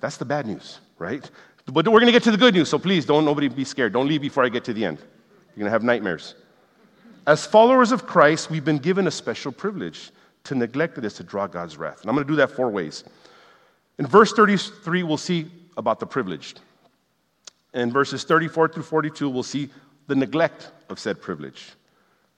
That's 0.00 0.16
the 0.16 0.24
bad 0.24 0.46
news, 0.46 0.80
right? 0.98 1.30
But 1.66 1.86
we're 1.88 2.00
going 2.00 2.06
to 2.06 2.12
get 2.12 2.22
to 2.24 2.30
the 2.30 2.36
good 2.36 2.54
news, 2.54 2.68
so 2.68 2.78
please 2.78 3.06
don't 3.06 3.24
nobody 3.24 3.48
be 3.48 3.64
scared. 3.64 3.92
Don't 3.92 4.06
leave 4.06 4.20
before 4.20 4.44
I 4.44 4.48
get 4.48 4.64
to 4.64 4.72
the 4.72 4.84
end. 4.84 4.98
You're 4.98 5.60
going 5.60 5.66
to 5.66 5.70
have 5.70 5.82
nightmares. 5.82 6.34
As 7.26 7.44
followers 7.44 7.92
of 7.92 8.06
Christ, 8.06 8.50
we've 8.50 8.64
been 8.64 8.78
given 8.78 9.06
a 9.06 9.10
special 9.10 9.50
privilege. 9.50 10.10
To 10.44 10.54
neglect 10.54 10.96
it 10.96 11.04
is 11.04 11.14
to 11.14 11.24
draw 11.24 11.48
God's 11.48 11.76
wrath. 11.76 12.02
And 12.02 12.08
I'm 12.08 12.14
going 12.14 12.26
to 12.26 12.32
do 12.32 12.36
that 12.36 12.52
four 12.52 12.70
ways. 12.70 13.02
In 13.98 14.06
verse 14.06 14.32
33, 14.32 15.02
we'll 15.02 15.16
see 15.16 15.50
about 15.76 15.98
the 15.98 16.06
privileged. 16.06 16.60
In 17.74 17.90
verses 17.90 18.22
34 18.22 18.68
through 18.68 18.84
42, 18.84 19.28
we'll 19.28 19.42
see 19.42 19.70
the 20.06 20.14
neglect 20.14 20.70
of 20.88 20.98
said 20.98 21.20
privilege. 21.20 21.72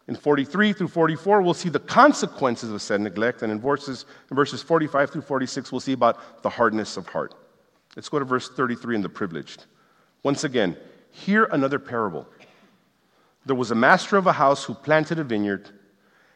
In 0.09 0.17
43 0.17 0.73
through 0.73 0.89
44, 0.89 1.43
we'll 1.43 1.53
see 1.53 1.69
the 1.69 1.79
consequences 1.79 2.73
of 2.73 2.81
said 2.81 3.01
neglect. 3.01 3.43
And 3.43 3.53
in 3.53 3.61
verses, 3.61 4.07
in 4.31 4.37
verses 4.37 4.63
45 4.63 5.11
through 5.11 5.23
46, 5.23 5.71
we'll 5.71 5.81
see 5.81 5.93
about 5.93 6.43
the 6.43 6.49
hardness 6.49 6.97
of 6.97 7.07
heart. 7.09 7.35
Let's 7.95 8.09
go 8.09 8.19
to 8.19 8.25
verse 8.25 8.49
33 8.49 8.97
in 8.97 9.03
the 9.03 9.09
privileged. 9.09 9.67
Once 10.23 10.45
again, 10.45 10.77
hear 11.11 11.45
another 11.45 11.79
parable. 11.79 12.27
There 13.45 13.57
was 13.57 13.71
a 13.71 13.75
master 13.75 14.17
of 14.17 14.27
a 14.27 14.33
house 14.33 14.65
who 14.65 14.75
planted 14.75 15.19
a 15.19 15.25
vineyard, 15.25 15.69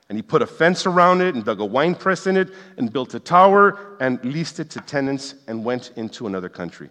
and 0.08 0.18
he 0.18 0.22
put 0.22 0.42
a 0.42 0.46
fence 0.46 0.84
around 0.84 1.22
it, 1.22 1.34
and 1.34 1.44
dug 1.44 1.60
a 1.60 1.64
wine 1.64 1.94
press 1.94 2.26
in 2.26 2.36
it, 2.36 2.50
and 2.76 2.92
built 2.92 3.14
a 3.14 3.20
tower, 3.20 3.96
and 4.00 4.22
leased 4.24 4.60
it 4.60 4.70
to 4.70 4.80
tenants, 4.82 5.34
and 5.46 5.64
went 5.64 5.92
into 5.96 6.26
another 6.26 6.48
country. 6.48 6.90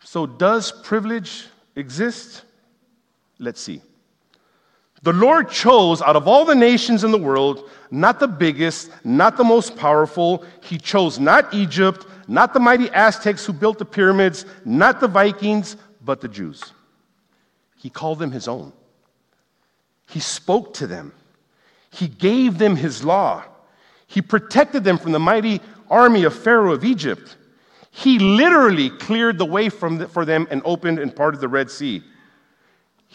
So, 0.00 0.26
does 0.26 0.72
privilege 0.72 1.46
exist? 1.74 2.42
Let's 3.38 3.60
see. 3.60 3.82
The 5.02 5.12
Lord 5.12 5.50
chose 5.50 6.02
out 6.02 6.16
of 6.16 6.26
all 6.26 6.44
the 6.44 6.54
nations 6.54 7.04
in 7.04 7.10
the 7.10 7.18
world, 7.18 7.70
not 7.90 8.18
the 8.18 8.28
biggest, 8.28 8.90
not 9.04 9.36
the 9.36 9.44
most 9.44 9.76
powerful. 9.76 10.44
He 10.62 10.78
chose 10.78 11.18
not 11.18 11.52
Egypt, 11.54 12.06
not 12.26 12.52
the 12.52 12.60
mighty 12.60 12.90
Aztecs 12.90 13.44
who 13.44 13.52
built 13.52 13.78
the 13.78 13.84
pyramids, 13.84 14.46
not 14.64 15.00
the 15.00 15.08
Vikings, 15.08 15.76
but 16.04 16.20
the 16.20 16.28
Jews. 16.28 16.72
He 17.76 17.90
called 17.90 18.18
them 18.18 18.32
his 18.32 18.48
own. 18.48 18.72
He 20.08 20.20
spoke 20.20 20.74
to 20.74 20.86
them. 20.86 21.12
He 21.90 22.08
gave 22.08 22.58
them 22.58 22.76
his 22.76 23.04
law. 23.04 23.44
He 24.06 24.22
protected 24.22 24.82
them 24.82 24.98
from 24.98 25.12
the 25.12 25.18
mighty 25.18 25.60
army 25.90 26.24
of 26.24 26.34
Pharaoh 26.34 26.72
of 26.72 26.84
Egypt. 26.84 27.36
He 27.90 28.18
literally 28.18 28.90
cleared 28.90 29.38
the 29.38 29.46
way 29.46 29.68
the, 29.68 30.08
for 30.12 30.24
them 30.24 30.46
and 30.50 30.62
opened 30.64 30.98
and 30.98 31.14
parted 31.14 31.40
the 31.40 31.48
Red 31.48 31.70
Sea. 31.70 32.02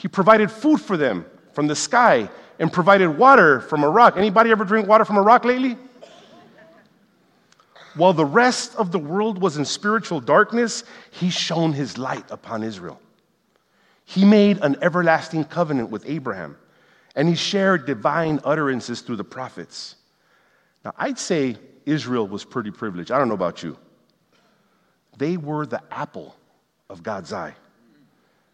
He 0.02 0.08
provided 0.08 0.50
food 0.50 0.82
for 0.82 0.98
them 0.98 1.28
from 1.54 1.68
the 1.68 1.76
sky 1.76 2.28
and 2.58 2.74
provided 2.74 3.08
water 3.08 3.62
from 3.62 3.84
a 3.84 3.90
rock. 3.90 4.18
Anybody 4.18 4.50
ever 4.50 4.66
drink 4.66 4.88
water 4.88 5.06
from 5.06 5.18
a 5.18 5.22
rock 5.22 5.46
lately? 5.46 5.78
While 7.94 8.14
the 8.14 8.26
rest 8.26 8.74
of 8.78 8.92
the 8.92 8.98
world 8.98 9.40
was 9.40 9.58
in 9.58 9.66
spiritual 9.66 10.20
darkness, 10.20 10.86
he 11.12 11.30
shone 11.30 11.72
his 11.72 12.00
light 12.00 12.26
upon 12.32 12.64
Israel. 12.64 13.00
He 14.04 14.26
made 14.26 14.58
an 14.64 14.76
everlasting 14.82 15.44
covenant 15.44 15.92
with 15.92 16.04
Abraham, 16.08 16.58
and 17.16 17.30
he 17.30 17.36
shared 17.36 17.86
divine 17.86 18.40
utterances 18.44 19.02
through 19.02 19.18
the 19.18 19.24
prophets. 19.24 19.98
Now, 20.84 20.96
I'd 20.98 21.20
say 21.20 21.58
Israel 21.86 22.28
was 22.28 22.44
pretty 22.44 22.72
privileged. 22.72 23.12
I 23.12 23.20
don't 23.20 23.28
know 23.28 23.36
about 23.36 23.62
you. 23.62 23.78
They 25.20 25.38
were 25.38 25.68
the 25.68 25.84
apple 25.92 26.36
of 26.90 27.04
God's 27.04 27.32
eye. 27.32 27.54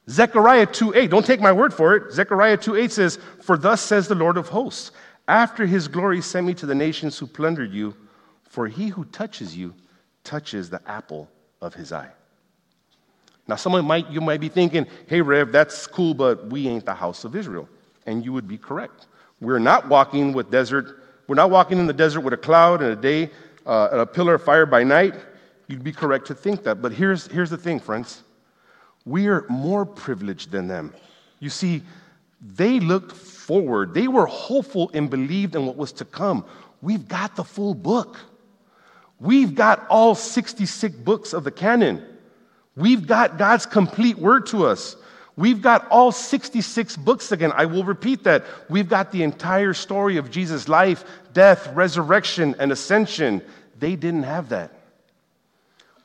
Zechariah 0.09 0.65
2:8, 0.67 1.09
don't 1.09 1.25
take 1.25 1.41
my 1.41 1.51
word 1.51 1.73
for 1.73 1.95
it. 1.95 2.13
Zechariah 2.13 2.57
2:8 2.57 2.91
says, 2.91 3.19
"For 3.41 3.57
thus 3.57 3.81
says 3.81 4.07
the 4.07 4.15
Lord 4.15 4.37
of 4.37 4.49
hosts, 4.49 4.91
after 5.27 5.65
his 5.65 5.87
glory 5.89 6.21
send 6.21 6.47
me 6.47 6.53
to 6.55 6.65
the 6.65 6.75
nations 6.75 7.17
who 7.17 7.27
plundered 7.27 7.73
you, 7.73 7.93
for 8.47 8.67
he 8.67 8.87
who 8.87 9.03
touches 9.05 9.57
you 9.57 9.73
touches 10.23 10.69
the 10.69 10.81
apple 10.89 11.29
of 11.61 11.73
his 11.73 11.91
eye." 11.91 12.09
Now, 13.47 13.55
someone 13.55 13.85
might 13.85 14.09
you 14.09 14.21
might 14.21 14.39
be 14.39 14.47
thinking, 14.47 14.87
"Hey 15.07 15.21
Rev, 15.21 15.51
that's 15.51 15.85
cool, 15.87 16.13
but 16.13 16.47
we 16.47 16.67
ain't 16.69 16.85
the 16.85 16.93
house 16.93 17.25
of 17.25 17.35
Israel." 17.35 17.67
And 18.05 18.23
you 18.23 18.31
would 18.31 18.47
be 18.47 18.57
correct. 18.57 19.07
We're 19.41 19.59
not 19.59 19.89
walking 19.89 20.31
with 20.31 20.49
desert. 20.49 21.03
We're 21.27 21.35
not 21.35 21.49
walking 21.49 21.79
in 21.79 21.87
the 21.87 21.93
desert 21.93 22.21
with 22.21 22.33
a 22.33 22.37
cloud 22.37 22.81
and 22.81 22.91
a 22.91 22.95
day, 22.95 23.31
uh, 23.65 23.89
and 23.91 23.99
a 23.99 24.05
pillar 24.05 24.35
of 24.35 24.43
fire 24.43 24.65
by 24.65 24.85
night. 24.85 25.15
You'd 25.67 25.83
be 25.83 25.91
correct 25.91 26.27
to 26.27 26.33
think 26.33 26.63
that. 26.63 26.81
But 26.81 26.93
here's, 26.93 27.27
here's 27.27 27.49
the 27.49 27.57
thing, 27.57 27.81
friends 27.81 28.23
we 29.07 29.27
are 29.27 29.45
more 29.49 29.85
privileged 29.85 30.51
than 30.51 30.67
them. 30.67 30.93
You 31.39 31.49
see, 31.49 31.83
they 32.41 32.79
looked 32.79 33.15
forward, 33.15 33.93
they 33.93 34.07
were 34.07 34.25
hopeful 34.25 34.91
and 34.93 35.09
believed 35.09 35.55
in 35.55 35.65
what 35.65 35.77
was 35.77 35.91
to 35.93 36.05
come. 36.05 36.45
We've 36.81 37.07
got 37.07 37.35
the 37.35 37.43
full 37.43 37.73
book. 37.73 38.17
We've 39.19 39.55
got 39.55 39.87
all 39.89 40.13
66 40.13 40.95
books 40.97 41.33
of 41.33 41.43
the 41.43 41.51
canon. 41.51 42.05
We've 42.75 43.07
got 43.07 43.39
God's 43.39 43.65
complete 43.65 44.19
word 44.19 44.45
to 44.47 44.67
us. 44.67 44.95
We've 45.35 45.61
got 45.61 45.87
all 45.89 46.11
66 46.11 46.97
books 46.97 47.31
again. 47.31 47.51
I 47.55 47.65
will 47.65 47.83
repeat 47.83 48.23
that. 48.25 48.45
We've 48.69 48.89
got 48.89 49.11
the 49.11 49.23
entire 49.23 49.73
story 49.73 50.17
of 50.17 50.29
Jesus' 50.29 50.67
life, 50.67 51.03
death, 51.33 51.67
resurrection, 51.73 52.55
and 52.59 52.71
ascension. 52.71 53.41
They 53.79 53.95
didn't 53.95 54.23
have 54.23 54.49
that. 54.49 54.76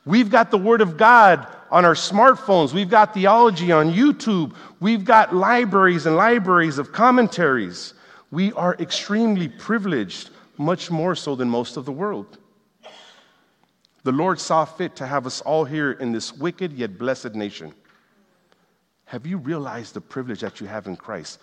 We've 0.05 0.29
got 0.29 0.51
the 0.51 0.57
Word 0.57 0.81
of 0.81 0.97
God 0.97 1.47
on 1.71 1.85
our 1.85 1.93
smartphones. 1.93 2.73
We've 2.73 2.89
got 2.89 3.13
theology 3.13 3.71
on 3.71 3.93
YouTube. 3.93 4.53
We've 4.79 5.05
got 5.05 5.33
libraries 5.33 6.05
and 6.05 6.15
libraries 6.15 6.77
of 6.77 6.91
commentaries. 6.91 7.93
We 8.29 8.51
are 8.53 8.75
extremely 8.79 9.47
privileged, 9.47 10.29
much 10.57 10.91
more 10.91 11.15
so 11.15 11.35
than 11.35 11.49
most 11.49 11.77
of 11.77 11.85
the 11.85 11.91
world. 11.91 12.37
The 14.03 14.11
Lord 14.11 14.39
saw 14.39 14.65
fit 14.65 14.97
to 14.97 15.07
have 15.07 15.25
us 15.25 15.39
all 15.41 15.63
here 15.63 15.93
in 15.93 16.11
this 16.11 16.33
wicked 16.33 16.73
yet 16.73 16.97
blessed 16.97 17.35
nation. 17.35 17.73
Have 19.05 19.25
you 19.25 19.37
realized 19.37 19.93
the 19.93 20.01
privilege 20.01 20.41
that 20.41 20.59
you 20.59 20.67
have 20.67 20.87
in 20.87 20.97
Christ 20.97 21.39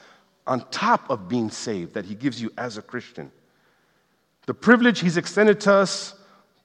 on 0.46 0.68
top 0.70 1.08
of 1.08 1.28
being 1.28 1.50
saved 1.50 1.94
that 1.94 2.04
He 2.04 2.14
gives 2.14 2.42
you 2.42 2.52
as 2.58 2.76
a 2.76 2.82
Christian? 2.82 3.32
The 4.44 4.54
privilege 4.54 5.00
He's 5.00 5.16
extended 5.16 5.60
to 5.60 5.72
us 5.72 6.14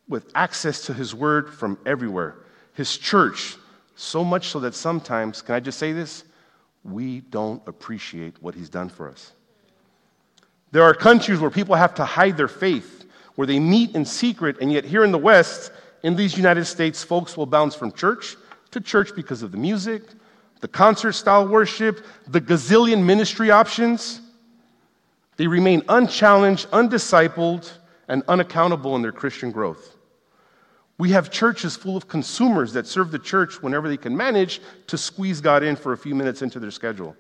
with 0.08 0.32
access 0.36 0.86
to 0.86 0.94
His 0.94 1.16
Word 1.16 1.54
from 1.54 1.78
everywhere, 1.86 2.36
His 2.74 2.98
church, 2.98 3.58
so 3.96 4.24
much 4.24 4.50
so 4.50 4.60
that 4.60 4.76
sometimes, 4.76 5.42
can 5.42 5.56
I 5.56 5.60
just 5.60 5.80
say 5.80 5.94
this? 5.94 6.24
We 6.84 7.22
don't 7.22 7.62
appreciate 7.68 8.42
what 8.42 8.56
He's 8.56 8.70
done 8.70 8.90
for 8.90 9.10
us. 9.10 9.32
There 10.72 10.84
are 10.84 10.94
countries 10.94 11.40
where 11.40 11.50
people 11.50 11.76
have 11.76 11.96
to 11.96 12.06
hide 12.06 12.38
their 12.38 12.48
faith, 12.48 13.06
where 13.36 13.48
they 13.48 13.60
meet 13.60 13.96
in 13.96 14.06
secret, 14.06 14.58
and 14.62 14.72
yet 14.72 14.86
here 14.86 15.04
in 15.04 15.12
the 15.12 15.18
West, 15.18 15.72
in 16.04 16.16
these 16.16 16.38
United 16.38 16.66
States, 16.66 17.04
folks 17.04 17.36
will 17.36 17.46
bounce 17.46 17.76
from 17.76 17.92
church 17.92 18.36
to 18.72 18.82
church 18.82 19.16
because 19.16 19.42
of 19.42 19.52
the 19.52 19.58
music, 19.58 20.04
the 20.62 20.68
concert 20.68 21.14
style 21.14 21.48
worship, 21.48 22.06
the 22.28 22.42
gazillion 22.42 23.04
ministry 23.04 23.52
options. 23.52 24.22
They 25.38 25.48
remain 25.48 25.84
unchallenged, 25.90 26.70
undiscipled, 26.72 27.72
and 28.08 28.24
unaccountable 28.28 28.96
in 28.96 29.02
their 29.02 29.12
Christian 29.12 29.52
growth. 29.52 29.95
We 30.98 31.10
have 31.12 31.30
churches 31.30 31.76
full 31.76 31.98
of 31.98 32.08
consumers 32.08 32.74
that 32.74 32.88
serve 32.88 33.12
the 33.12 33.20
church 33.20 33.62
whenever 33.62 33.90
they 33.90 33.98
can 33.98 34.16
manage 34.16 34.62
to 34.88 34.98
squeeze 34.98 35.42
God 35.42 35.62
in 35.64 35.76
for 35.76 35.92
a 35.92 35.98
few 35.98 36.16
minutes 36.16 36.42
into 36.42 36.60
their 36.60 36.72
schedule. 36.72 37.16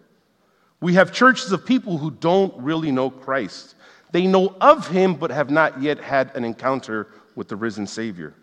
We 0.79 0.93
have 0.93 1.11
churches 1.11 1.51
of 1.51 1.65
people 1.65 1.97
who 1.97 2.11
don't 2.11 2.53
really 2.57 2.91
know 2.91 3.09
Christ. 3.09 3.75
They 4.11 4.27
know 4.27 4.55
of 4.61 4.87
him, 4.87 5.15
but 5.15 5.31
have 5.31 5.49
not 5.49 5.81
yet 5.81 5.99
had 5.99 6.33
an 6.35 6.45
encounter 6.45 7.07
with 7.35 7.49
the 7.49 7.55
risen 7.55 7.85
Savior 7.87 8.33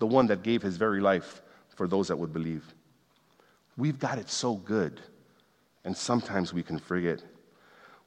the 0.00 0.06
one 0.06 0.26
that 0.26 0.42
gave 0.42 0.62
his 0.62 0.76
very 0.76 1.00
life 1.00 1.42
for 1.76 1.86
those 1.86 2.08
that 2.08 2.16
would 2.16 2.32
believe. 2.32 2.64
We've 3.76 3.98
got 3.98 4.18
it 4.18 4.28
so 4.28 4.54
good, 4.54 5.00
and 5.84 5.96
sometimes 5.96 6.52
we 6.52 6.62
can 6.62 6.78
forget. 6.78 7.22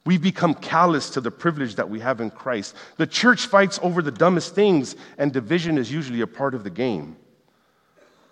We've 0.06 0.20
become 0.20 0.54
callous 0.54 1.08
to 1.10 1.20
the 1.20 1.30
privilege 1.30 1.76
that 1.76 1.88
we 1.88 1.98
have 2.00 2.20
in 2.20 2.30
Christ. 2.30 2.76
The 2.98 3.06
church 3.06 3.46
fights 3.46 3.78
over 3.82 4.02
the 4.02 4.10
dumbest 4.10 4.54
things, 4.54 4.96
and 5.16 5.32
division 5.32 5.78
is 5.78 5.90
usually 5.90 6.20
a 6.20 6.26
part 6.26 6.54
of 6.54 6.62
the 6.62 6.70
game. 6.70 7.16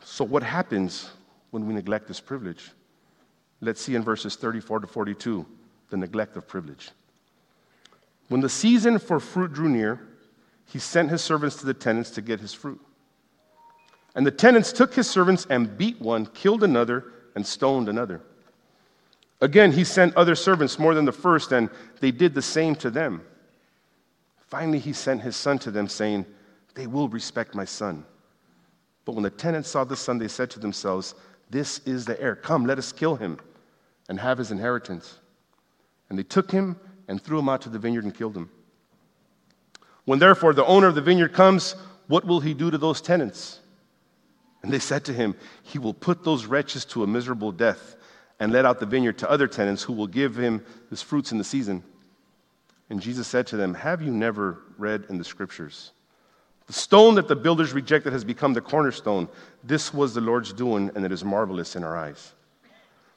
So, 0.04 0.24
what 0.24 0.42
happens 0.42 1.10
when 1.50 1.66
we 1.66 1.72
neglect 1.72 2.08
this 2.08 2.20
privilege? 2.20 2.70
Let's 3.62 3.80
see 3.80 3.94
in 3.94 4.02
verses 4.02 4.36
34 4.36 4.80
to 4.80 4.86
42 4.86 5.46
the 5.88 5.96
neglect 5.96 6.36
of 6.36 6.46
privilege. 6.46 6.90
When 8.28 8.40
the 8.40 8.48
season 8.48 8.98
for 8.98 9.20
fruit 9.20 9.52
drew 9.52 9.68
near, 9.68 10.00
he 10.66 10.78
sent 10.78 11.10
his 11.10 11.22
servants 11.22 11.56
to 11.56 11.66
the 11.66 11.74
tenants 11.74 12.10
to 12.12 12.22
get 12.22 12.40
his 12.40 12.52
fruit. 12.52 12.80
And 14.14 14.26
the 14.26 14.30
tenants 14.30 14.72
took 14.72 14.94
his 14.94 15.08
servants 15.08 15.46
and 15.48 15.76
beat 15.78 16.00
one, 16.00 16.26
killed 16.26 16.64
another, 16.64 17.12
and 17.34 17.46
stoned 17.46 17.88
another. 17.88 18.20
Again, 19.42 19.72
he 19.72 19.82
sent 19.82 20.14
other 20.14 20.36
servants 20.36 20.78
more 20.78 20.94
than 20.94 21.04
the 21.04 21.10
first, 21.10 21.50
and 21.50 21.68
they 21.98 22.12
did 22.12 22.32
the 22.32 22.40
same 22.40 22.76
to 22.76 22.90
them. 22.90 23.22
Finally, 24.38 24.78
he 24.78 24.92
sent 24.92 25.20
his 25.20 25.34
son 25.34 25.58
to 25.58 25.72
them, 25.72 25.88
saying, 25.88 26.24
They 26.74 26.86
will 26.86 27.08
respect 27.08 27.52
my 27.52 27.64
son. 27.64 28.04
But 29.04 29.16
when 29.16 29.24
the 29.24 29.30
tenants 29.30 29.68
saw 29.68 29.82
the 29.82 29.96
son, 29.96 30.18
they 30.18 30.28
said 30.28 30.48
to 30.50 30.60
themselves, 30.60 31.16
This 31.50 31.80
is 31.80 32.04
the 32.04 32.18
heir. 32.22 32.36
Come, 32.36 32.66
let 32.66 32.78
us 32.78 32.92
kill 32.92 33.16
him 33.16 33.40
and 34.08 34.20
have 34.20 34.38
his 34.38 34.52
inheritance. 34.52 35.18
And 36.08 36.16
they 36.16 36.22
took 36.22 36.52
him 36.52 36.78
and 37.08 37.20
threw 37.20 37.40
him 37.40 37.48
out 37.48 37.62
to 37.62 37.68
the 37.68 37.80
vineyard 37.80 38.04
and 38.04 38.14
killed 38.14 38.36
him. 38.36 38.48
When 40.04 40.20
therefore 40.20 40.54
the 40.54 40.66
owner 40.66 40.86
of 40.86 40.94
the 40.94 41.02
vineyard 41.02 41.32
comes, 41.32 41.74
what 42.06 42.24
will 42.24 42.38
he 42.38 42.54
do 42.54 42.70
to 42.70 42.78
those 42.78 43.00
tenants? 43.00 43.58
And 44.62 44.72
they 44.72 44.78
said 44.78 45.04
to 45.06 45.12
him, 45.12 45.34
He 45.64 45.80
will 45.80 45.94
put 45.94 46.22
those 46.22 46.46
wretches 46.46 46.84
to 46.86 47.02
a 47.02 47.08
miserable 47.08 47.50
death 47.50 47.96
and 48.42 48.52
let 48.52 48.66
out 48.66 48.80
the 48.80 48.86
vineyard 48.86 49.16
to 49.16 49.30
other 49.30 49.46
tenants 49.46 49.84
who 49.84 49.92
will 49.92 50.08
give 50.08 50.36
him 50.36 50.64
his 50.90 51.00
fruits 51.00 51.30
in 51.30 51.38
the 51.38 51.44
season. 51.44 51.80
And 52.90 53.00
Jesus 53.00 53.28
said 53.28 53.46
to 53.46 53.56
them, 53.56 53.72
Have 53.72 54.02
you 54.02 54.10
never 54.10 54.62
read 54.78 55.04
in 55.08 55.16
the 55.16 55.22
scriptures? 55.22 55.92
The 56.66 56.72
stone 56.72 57.14
that 57.14 57.28
the 57.28 57.36
builders 57.36 57.72
rejected 57.72 58.12
has 58.12 58.24
become 58.24 58.52
the 58.52 58.60
cornerstone. 58.60 59.28
This 59.62 59.94
was 59.94 60.12
the 60.12 60.20
Lord's 60.20 60.52
doing, 60.52 60.90
and 60.96 61.04
it 61.04 61.12
is 61.12 61.22
marvelous 61.22 61.76
in 61.76 61.84
our 61.84 61.96
eyes. 61.96 62.32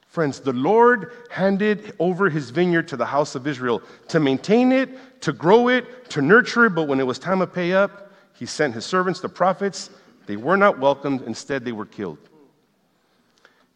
Friends, 0.06 0.38
the 0.38 0.52
Lord 0.52 1.10
handed 1.28 1.96
over 1.98 2.30
his 2.30 2.50
vineyard 2.50 2.86
to 2.86 2.96
the 2.96 3.06
house 3.06 3.34
of 3.34 3.48
Israel 3.48 3.82
to 4.06 4.20
maintain 4.20 4.70
it, 4.70 5.20
to 5.22 5.32
grow 5.32 5.66
it, 5.66 6.08
to 6.10 6.22
nurture 6.22 6.66
it, 6.66 6.76
but 6.76 6.86
when 6.86 7.00
it 7.00 7.06
was 7.06 7.18
time 7.18 7.40
to 7.40 7.48
pay 7.48 7.72
up, 7.72 8.12
he 8.32 8.46
sent 8.46 8.74
his 8.74 8.86
servants, 8.86 9.18
the 9.18 9.28
prophets, 9.28 9.90
they 10.26 10.36
were 10.36 10.56
not 10.56 10.78
welcomed, 10.78 11.22
instead, 11.22 11.64
they 11.64 11.72
were 11.72 11.84
killed. 11.84 12.18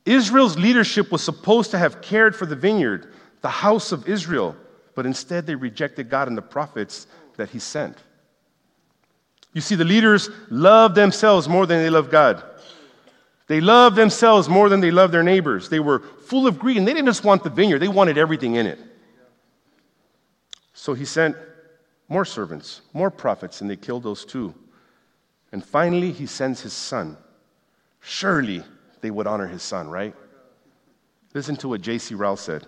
Israel's 0.07 0.59
leadership 0.59 1.13
was 1.13 1.23
supposed 1.23 1.71
to 1.73 1.79
have 1.79 2.01
cared 2.01 2.35
for 2.35 2.47
the 2.47 2.57
vineyard, 2.57 3.13
the 3.43 3.49
house 3.49 3.93
of 3.93 4.09
Israel, 4.09 4.57
but 4.95 5.07
instead 5.07 5.47
they 5.47 5.55
rejected 5.55 6.09
God 6.11 6.29
and 6.29 6.37
the 6.37 6.43
prophets 6.43 7.07
that 7.37 7.51
he 7.51 7.59
sent. 7.59 7.97
You 9.53 9.61
see, 9.61 9.75
the 9.75 9.85
leaders 9.85 10.31
loved 10.49 10.95
themselves 10.95 11.49
more 11.49 11.67
than 11.67 11.83
they 11.83 11.91
loved 11.91 12.11
God. 12.11 12.43
They 13.47 13.61
loved 13.61 13.97
themselves 13.97 14.49
more 14.49 14.69
than 14.69 14.81
they 14.81 14.93
loved 14.93 15.13
their 15.13 15.25
neighbors. 15.25 15.69
They 15.69 15.81
were 15.81 15.99
full 15.99 16.47
of 16.47 16.59
greed, 16.59 16.77
and 16.77 16.87
they 16.87 16.95
didn't 16.95 17.07
just 17.07 17.25
want 17.25 17.43
the 17.43 17.51
vineyard, 17.51 17.81
they 17.81 17.89
wanted 17.89 18.17
everything 18.17 18.55
in 18.55 18.67
it. 18.67 18.79
So 20.73 20.95
he 20.95 21.05
sent 21.05 21.37
more 22.09 22.25
servants, 22.25 22.83
more 22.93 23.11
prophets, 23.11 23.61
and 23.61 23.69
they 23.69 23.77
killed 23.77 24.05
those 24.05 24.25
too. 24.25 24.55
And 25.53 25.65
finally, 25.65 26.13
he 26.13 26.27
sends 26.27 26.61
his 26.61 26.73
son. 26.73 27.17
Surely 28.01 28.63
they 29.01 29.11
would 29.11 29.27
honor 29.27 29.47
his 29.47 29.63
son, 29.63 29.89
right? 29.89 30.15
Listen 31.35 31.57
to 31.57 31.69
what 31.69 31.81
J.C. 31.81 32.15
Ryle 32.15 32.37
said. 32.37 32.67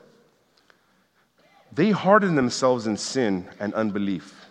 They 1.72 1.90
hardened 1.90 2.36
themselves 2.36 2.86
in 2.86 2.96
sin 2.96 3.48
and 3.58 3.72
unbelief. 3.74 4.46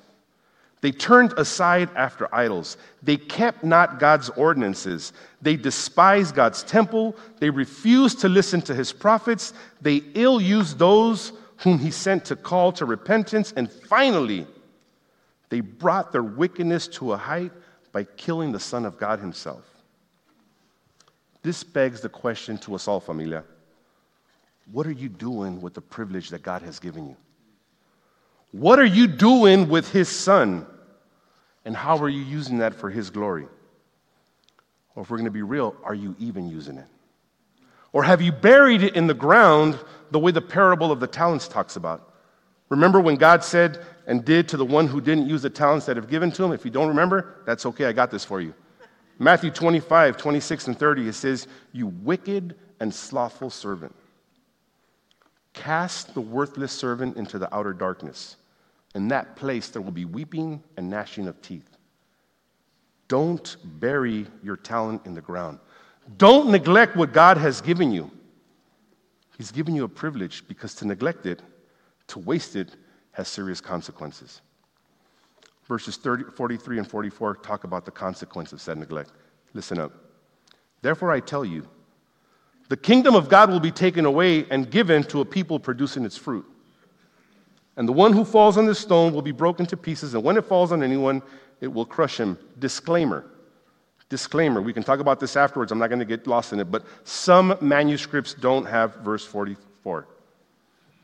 They 0.81 0.91
turned 0.91 1.33
aside 1.33 1.89
after 1.95 2.33
idols. 2.33 2.77
They 3.03 3.17
kept 3.17 3.63
not 3.63 3.99
God's 3.99 4.29
ordinances. 4.29 5.13
They 5.41 5.55
despised 5.55 6.33
God's 6.33 6.63
temple. 6.63 7.15
They 7.39 7.51
refused 7.51 8.21
to 8.21 8.29
listen 8.29 8.61
to 8.63 8.73
his 8.73 8.91
prophets. 8.91 9.53
They 9.79 9.97
ill 10.15 10.41
used 10.41 10.79
those 10.79 11.33
whom 11.57 11.77
he 11.77 11.91
sent 11.91 12.25
to 12.25 12.35
call 12.35 12.71
to 12.73 12.85
repentance. 12.85 13.53
And 13.55 13.71
finally, 13.71 14.47
they 15.49 15.59
brought 15.59 16.11
their 16.11 16.23
wickedness 16.23 16.87
to 16.87 17.13
a 17.13 17.17
height 17.17 17.51
by 17.91 18.05
killing 18.05 18.51
the 18.51 18.59
Son 18.59 18.85
of 18.85 18.97
God 18.97 19.19
Himself. 19.19 19.70
This 21.43 21.63
begs 21.63 22.01
the 22.01 22.09
question 22.09 22.57
to 22.59 22.75
us 22.75 22.87
all, 22.87 22.99
familia. 22.99 23.43
What 24.71 24.85
are 24.85 24.91
you 24.91 25.09
doing 25.09 25.61
with 25.61 25.73
the 25.73 25.81
privilege 25.81 26.29
that 26.29 26.43
God 26.43 26.61
has 26.61 26.79
given 26.79 27.07
you? 27.07 27.17
What 28.51 28.79
are 28.79 28.85
you 28.85 29.07
doing 29.07 29.69
with 29.69 29.91
His 29.91 30.07
Son? 30.07 30.65
And 31.65 31.75
how 31.75 31.97
are 31.97 32.09
you 32.09 32.21
using 32.21 32.59
that 32.59 32.75
for 32.75 32.89
His 32.89 33.09
glory? 33.09 33.47
Or 34.95 35.03
if 35.03 35.09
we're 35.09 35.17
going 35.17 35.25
to 35.25 35.31
be 35.31 35.41
real, 35.41 35.75
are 35.83 35.95
you 35.95 36.15
even 36.19 36.49
using 36.49 36.77
it? 36.77 36.87
Or 37.93 38.03
have 38.03 38.21
you 38.21 38.31
buried 38.31 38.83
it 38.83 38.95
in 38.95 39.07
the 39.07 39.13
ground 39.13 39.77
the 40.11 40.19
way 40.19 40.31
the 40.31 40.41
parable 40.41 40.91
of 40.91 40.99
the 40.99 41.07
talents 41.07 41.47
talks 41.47 41.75
about? 41.75 42.13
Remember 42.69 43.01
when 43.01 43.15
God 43.15 43.43
said 43.43 43.83
and 44.07 44.23
did 44.23 44.47
to 44.49 44.57
the 44.57 44.65
one 44.65 44.87
who 44.87 45.01
didn't 45.01 45.27
use 45.27 45.41
the 45.41 45.49
talents 45.49 45.85
that 45.87 45.97
have 45.97 46.09
given 46.09 46.31
to 46.33 46.43
him? 46.43 46.53
If 46.53 46.63
you 46.63 46.71
don't 46.71 46.87
remember, 46.87 47.35
that's 47.45 47.65
okay, 47.65 47.85
I 47.85 47.91
got 47.91 48.11
this 48.11 48.23
for 48.23 48.39
you. 48.39 48.53
Matthew 49.19 49.51
25, 49.51 50.17
26, 50.17 50.67
and 50.67 50.79
30, 50.79 51.07
it 51.07 51.13
says, 51.13 51.47
You 51.71 51.87
wicked 51.87 52.55
and 52.79 52.93
slothful 52.93 53.49
servant, 53.49 53.95
cast 55.53 56.13
the 56.13 56.21
worthless 56.21 56.71
servant 56.71 57.17
into 57.17 57.37
the 57.37 57.53
outer 57.53 57.73
darkness. 57.73 58.37
In 58.95 59.07
that 59.09 59.35
place 59.35 59.69
there 59.69 59.81
will 59.81 59.91
be 59.91 60.05
weeping 60.05 60.63
and 60.77 60.89
gnashing 60.89 61.27
of 61.27 61.41
teeth. 61.41 61.77
Don't 63.07 63.57
bury 63.79 64.25
your 64.41 64.55
talent 64.55 65.05
in 65.05 65.13
the 65.13 65.21
ground. 65.21 65.59
Don't 66.17 66.49
neglect 66.49 66.95
what 66.95 67.13
God 67.13 67.37
has 67.37 67.61
given 67.61 67.91
you. 67.91 68.09
He's 69.37 69.51
given 69.51 69.75
you 69.75 69.83
a 69.83 69.89
privilege 69.89 70.47
because 70.47 70.73
to 70.75 70.85
neglect 70.85 71.25
it 71.25 71.41
to 72.07 72.19
waste 72.19 72.55
it 72.55 72.75
has 73.11 73.27
serious 73.27 73.61
consequences. 73.61 74.41
Verses 75.71 75.95
30, 75.95 76.25
43 76.35 76.79
and 76.79 76.87
44 76.89 77.35
talk 77.35 77.63
about 77.63 77.85
the 77.85 77.91
consequence 77.91 78.51
of 78.51 78.59
said 78.59 78.77
neglect. 78.77 79.13
Listen 79.53 79.79
up. 79.79 79.93
Therefore, 80.81 81.13
I 81.13 81.21
tell 81.21 81.45
you, 81.45 81.65
the 82.67 82.75
kingdom 82.75 83.15
of 83.15 83.29
God 83.29 83.49
will 83.49 83.61
be 83.61 83.71
taken 83.71 84.05
away 84.05 84.45
and 84.51 84.69
given 84.69 85.01
to 85.03 85.21
a 85.21 85.25
people 85.25 85.61
producing 85.61 86.03
its 86.03 86.17
fruit. 86.17 86.45
And 87.77 87.87
the 87.87 87.93
one 87.93 88.11
who 88.11 88.25
falls 88.25 88.57
on 88.57 88.65
this 88.65 88.79
stone 88.79 89.13
will 89.13 89.21
be 89.21 89.31
broken 89.31 89.65
to 89.67 89.77
pieces, 89.77 90.13
and 90.13 90.21
when 90.25 90.35
it 90.35 90.43
falls 90.43 90.73
on 90.73 90.83
anyone, 90.83 91.21
it 91.61 91.69
will 91.69 91.85
crush 91.85 92.19
him. 92.19 92.37
Disclaimer. 92.59 93.23
Disclaimer. 94.09 94.61
We 94.61 94.73
can 94.73 94.83
talk 94.83 94.99
about 94.99 95.21
this 95.21 95.37
afterwards. 95.37 95.71
I'm 95.71 95.79
not 95.79 95.87
going 95.87 95.99
to 95.99 96.05
get 96.05 96.27
lost 96.27 96.51
in 96.51 96.59
it, 96.59 96.69
but 96.69 96.83
some 97.05 97.57
manuscripts 97.61 98.33
don't 98.33 98.65
have 98.65 98.95
verse 98.95 99.25
44. 99.25 100.05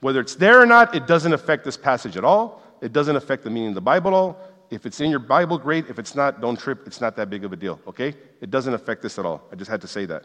Whether 0.02 0.20
it's 0.20 0.36
there 0.36 0.62
or 0.62 0.66
not, 0.66 0.94
it 0.94 1.08
doesn't 1.08 1.32
affect 1.32 1.64
this 1.64 1.78
passage 1.78 2.18
at 2.18 2.26
all. 2.26 2.62
It 2.82 2.92
doesn't 2.92 3.16
affect 3.16 3.46
the 3.46 3.50
meaning 3.50 3.70
of 3.70 3.76
the 3.76 3.82
Bible 3.82 4.12
at 4.12 4.14
all. 4.14 4.57
If 4.70 4.86
it's 4.86 5.00
in 5.00 5.10
your 5.10 5.20
Bible, 5.20 5.58
great. 5.58 5.88
If 5.90 5.98
it's 5.98 6.16
not, 6.16 6.42
don't 6.42 6.60
trip. 6.60 6.86
It's 6.86 7.00
not 7.00 7.16
that 7.16 7.30
big 7.30 7.46
of 7.46 7.54
a 7.54 7.56
deal, 7.56 7.80
okay? 7.88 8.14
It 8.42 8.52
doesn't 8.52 8.74
affect 8.74 9.02
this 9.02 9.18
at 9.18 9.26
all. 9.26 9.44
I 9.52 9.56
just 9.56 9.72
had 9.72 9.82
to 9.82 9.88
say 9.88 10.06
that. 10.06 10.24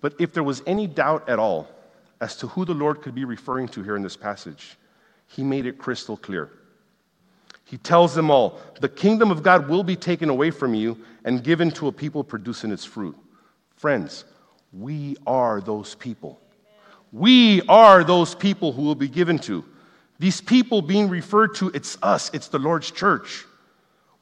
But 0.00 0.14
if 0.20 0.32
there 0.32 0.44
was 0.44 0.62
any 0.66 0.86
doubt 0.86 1.28
at 1.28 1.38
all 1.38 1.68
as 2.20 2.36
to 2.36 2.46
who 2.46 2.64
the 2.64 2.74
Lord 2.74 3.02
could 3.02 3.14
be 3.14 3.24
referring 3.24 3.68
to 3.68 3.82
here 3.82 3.96
in 3.96 4.02
this 4.02 4.16
passage, 4.16 4.76
he 5.26 5.42
made 5.42 5.66
it 5.66 5.78
crystal 5.78 6.16
clear. 6.16 6.50
He 7.64 7.78
tells 7.78 8.14
them 8.14 8.30
all, 8.30 8.58
the 8.80 8.88
kingdom 8.88 9.30
of 9.30 9.42
God 9.42 9.68
will 9.68 9.84
be 9.84 9.96
taken 9.96 10.28
away 10.28 10.50
from 10.50 10.74
you 10.74 10.98
and 11.24 11.42
given 11.42 11.70
to 11.72 11.88
a 11.88 11.92
people 11.92 12.24
producing 12.24 12.72
its 12.72 12.84
fruit. 12.84 13.16
Friends, 13.76 14.24
we 14.72 15.16
are 15.26 15.60
those 15.60 15.94
people. 15.94 16.40
We 17.12 17.62
are 17.62 18.04
those 18.04 18.34
people 18.34 18.72
who 18.72 18.82
will 18.82 18.94
be 18.94 19.08
given 19.08 19.38
to. 19.40 19.64
These 20.20 20.42
people 20.42 20.82
being 20.82 21.08
referred 21.08 21.54
to, 21.56 21.70
it's 21.70 21.96
us, 22.02 22.30
it's 22.34 22.48
the 22.48 22.58
Lord's 22.58 22.90
church. 22.90 23.46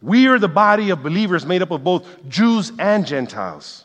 We 0.01 0.29
are 0.29 0.39
the 0.39 0.47
body 0.47 0.91
of 0.91 1.03
believers 1.03 1.45
made 1.45 1.61
up 1.61 1.73
of 1.73 1.83
both 1.83 2.07
Jews 2.29 2.71
and 2.79 3.05
Gentiles. 3.05 3.85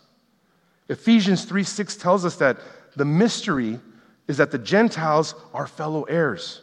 Ephesians 0.90 1.44
3 1.46 1.64
6 1.64 1.96
tells 1.96 2.24
us 2.24 2.36
that 2.36 2.58
the 2.96 3.04
mystery 3.04 3.80
is 4.28 4.38
that 4.38 4.52
the 4.52 4.60
Gentiles 4.60 5.34
are 5.56 5.66
fellow 5.66 6.04
heirs, 6.04 6.62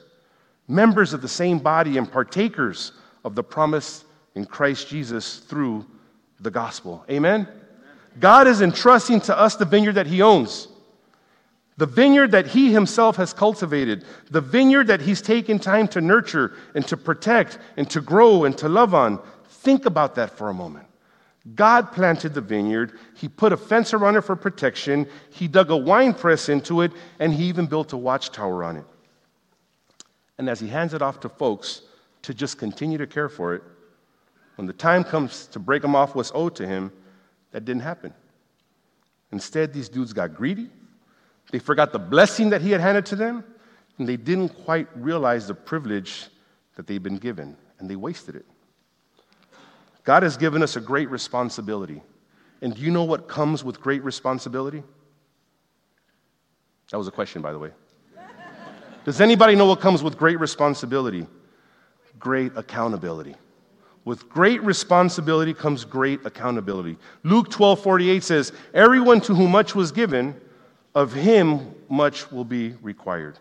members 0.68 1.12
of 1.12 1.20
the 1.20 1.28
same 1.28 1.58
body, 1.58 1.98
and 1.98 2.10
partakers 2.10 2.92
of 3.24 3.34
the 3.34 3.42
promise 3.42 4.04
in 4.36 4.44
Christ 4.44 4.86
Jesus 4.86 5.38
through 5.38 5.84
the 6.38 6.52
gospel. 6.52 7.04
Amen? 7.10 7.40
Amen? 7.40 7.60
God 8.20 8.46
is 8.46 8.62
entrusting 8.62 9.20
to 9.22 9.36
us 9.36 9.56
the 9.56 9.64
vineyard 9.64 9.94
that 9.94 10.06
He 10.06 10.22
owns. 10.22 10.68
The 11.80 11.86
vineyard 11.86 12.32
that 12.32 12.46
he 12.46 12.70
himself 12.70 13.16
has 13.16 13.32
cultivated, 13.32 14.04
the 14.30 14.42
vineyard 14.42 14.88
that 14.88 15.00
he's 15.00 15.22
taken 15.22 15.58
time 15.58 15.88
to 15.88 16.02
nurture 16.02 16.52
and 16.74 16.86
to 16.88 16.94
protect 16.94 17.58
and 17.78 17.88
to 17.88 18.02
grow 18.02 18.44
and 18.44 18.56
to 18.58 18.68
love 18.68 18.92
on. 18.92 19.18
Think 19.48 19.86
about 19.86 20.14
that 20.16 20.36
for 20.36 20.50
a 20.50 20.52
moment. 20.52 20.86
God 21.54 21.90
planted 21.90 22.34
the 22.34 22.42
vineyard. 22.42 22.98
He 23.16 23.28
put 23.30 23.54
a 23.54 23.56
fence 23.56 23.94
around 23.94 24.16
it 24.16 24.20
for 24.20 24.36
protection. 24.36 25.08
He 25.30 25.48
dug 25.48 25.70
a 25.70 25.76
wine 25.76 26.12
press 26.12 26.50
into 26.50 26.82
it, 26.82 26.92
and 27.18 27.32
he 27.32 27.44
even 27.44 27.64
built 27.64 27.94
a 27.94 27.96
watchtower 27.96 28.62
on 28.62 28.76
it. 28.76 28.84
And 30.36 30.50
as 30.50 30.60
he 30.60 30.68
hands 30.68 30.92
it 30.92 31.00
off 31.00 31.20
to 31.20 31.30
folks 31.30 31.80
to 32.20 32.34
just 32.34 32.58
continue 32.58 32.98
to 32.98 33.06
care 33.06 33.30
for 33.30 33.54
it, 33.54 33.62
when 34.56 34.66
the 34.66 34.74
time 34.74 35.02
comes 35.02 35.46
to 35.46 35.58
break 35.58 35.82
him 35.82 35.96
off 35.96 36.14
what's 36.14 36.30
owed 36.34 36.56
to 36.56 36.66
him, 36.66 36.92
that 37.52 37.64
didn't 37.64 37.84
happen. 37.84 38.12
Instead, 39.32 39.72
these 39.72 39.88
dudes 39.88 40.12
got 40.12 40.34
greedy 40.34 40.68
they 41.50 41.58
forgot 41.58 41.92
the 41.92 41.98
blessing 41.98 42.50
that 42.50 42.62
he 42.62 42.70
had 42.70 42.80
handed 42.80 43.06
to 43.06 43.16
them, 43.16 43.44
and 43.98 44.08
they 44.08 44.16
didn't 44.16 44.50
quite 44.64 44.88
realize 44.94 45.46
the 45.46 45.54
privilege 45.54 46.28
that 46.76 46.86
they'd 46.86 47.02
been 47.02 47.18
given, 47.18 47.56
and 47.78 47.88
they 47.88 47.96
wasted 47.96 48.36
it. 48.36 48.46
God 50.04 50.22
has 50.22 50.36
given 50.36 50.62
us 50.62 50.76
a 50.76 50.80
great 50.80 51.10
responsibility. 51.10 52.02
And 52.62 52.74
do 52.74 52.80
you 52.80 52.90
know 52.90 53.04
what 53.04 53.28
comes 53.28 53.64
with 53.64 53.80
great 53.80 54.02
responsibility? 54.02 54.82
That 56.90 56.98
was 56.98 57.08
a 57.08 57.12
question, 57.12 57.42
by 57.42 57.52
the 57.52 57.58
way. 57.58 57.70
Does 59.04 59.20
anybody 59.20 59.56
know 59.56 59.66
what 59.66 59.80
comes 59.80 60.02
with 60.02 60.18
great 60.18 60.38
responsibility? 60.38 61.26
Great 62.18 62.52
accountability. 62.56 63.34
With 64.04 64.28
great 64.28 64.62
responsibility 64.62 65.54
comes 65.54 65.84
great 65.84 66.24
accountability. 66.26 66.96
Luke 67.22 67.50
12 67.50 67.82
48 67.82 68.22
says, 68.22 68.52
Everyone 68.74 69.20
to 69.22 69.34
whom 69.34 69.50
much 69.50 69.74
was 69.74 69.92
given, 69.92 70.38
of 70.94 71.12
him 71.12 71.74
much 71.88 72.30
will 72.30 72.44
be 72.44 72.74
required. 72.82 73.38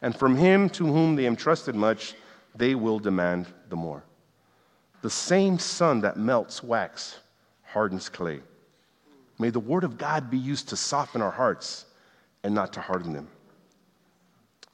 And 0.00 0.16
from 0.16 0.36
him 0.36 0.68
to 0.70 0.86
whom 0.86 1.16
they 1.16 1.26
entrusted 1.26 1.74
much, 1.74 2.14
they 2.54 2.74
will 2.74 2.98
demand 2.98 3.46
the 3.68 3.76
more. 3.76 4.04
The 5.02 5.10
same 5.10 5.58
sun 5.58 6.00
that 6.02 6.16
melts 6.16 6.62
wax 6.62 7.18
hardens 7.64 8.08
clay. 8.08 8.40
May 9.38 9.50
the 9.50 9.60
word 9.60 9.84
of 9.84 9.98
God 9.98 10.30
be 10.30 10.38
used 10.38 10.68
to 10.68 10.76
soften 10.76 11.22
our 11.22 11.30
hearts 11.30 11.86
and 12.44 12.54
not 12.54 12.72
to 12.74 12.80
harden 12.80 13.12
them. 13.12 13.28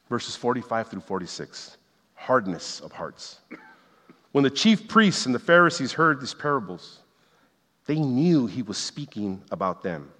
Verses 0.08 0.36
45 0.36 0.88
through 0.88 1.00
46 1.00 1.76
hardness 2.14 2.80
of 2.80 2.92
hearts. 2.92 3.40
When 4.32 4.44
the 4.44 4.50
chief 4.50 4.88
priests 4.88 5.26
and 5.26 5.34
the 5.34 5.38
Pharisees 5.38 5.92
heard 5.92 6.20
these 6.20 6.34
parables, 6.34 6.98
they 7.86 7.98
knew 7.98 8.46
he 8.46 8.62
was 8.62 8.76
speaking 8.76 9.42
about 9.50 9.82
them. 9.82 10.10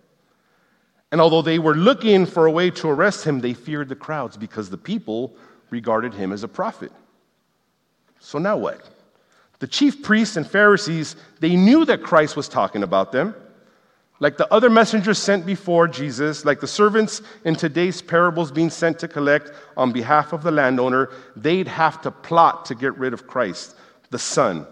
And 1.10 1.20
although 1.20 1.42
they 1.42 1.58
were 1.58 1.74
looking 1.74 2.26
for 2.26 2.46
a 2.46 2.50
way 2.50 2.70
to 2.70 2.88
arrest 2.88 3.24
him, 3.24 3.40
they 3.40 3.54
feared 3.54 3.88
the 3.88 3.96
crowds 3.96 4.36
because 4.36 4.68
the 4.68 4.76
people 4.76 5.34
regarded 5.70 6.12
him 6.12 6.32
as 6.32 6.42
a 6.44 6.48
prophet. 6.48 6.92
So 8.20 8.38
now 8.38 8.56
what? 8.56 8.82
The 9.58 9.66
chief 9.66 10.02
priests 10.02 10.36
and 10.36 10.46
Pharisees, 10.46 11.16
they 11.40 11.56
knew 11.56 11.84
that 11.86 12.02
Christ 12.02 12.36
was 12.36 12.48
talking 12.48 12.82
about 12.82 13.12
them. 13.12 13.34
Like 14.20 14.36
the 14.36 14.52
other 14.52 14.68
messengers 14.68 15.18
sent 15.18 15.46
before 15.46 15.86
Jesus, 15.88 16.44
like 16.44 16.60
the 16.60 16.66
servants 16.66 17.22
in 17.44 17.54
today's 17.54 18.02
parables 18.02 18.50
being 18.50 18.70
sent 18.70 18.98
to 18.98 19.08
collect 19.08 19.52
on 19.76 19.92
behalf 19.92 20.32
of 20.32 20.42
the 20.42 20.50
landowner, 20.50 21.10
they'd 21.36 21.68
have 21.68 22.02
to 22.02 22.10
plot 22.10 22.64
to 22.66 22.74
get 22.74 22.98
rid 22.98 23.12
of 23.12 23.28
Christ, 23.28 23.76
the 24.10 24.18
Son. 24.18 24.66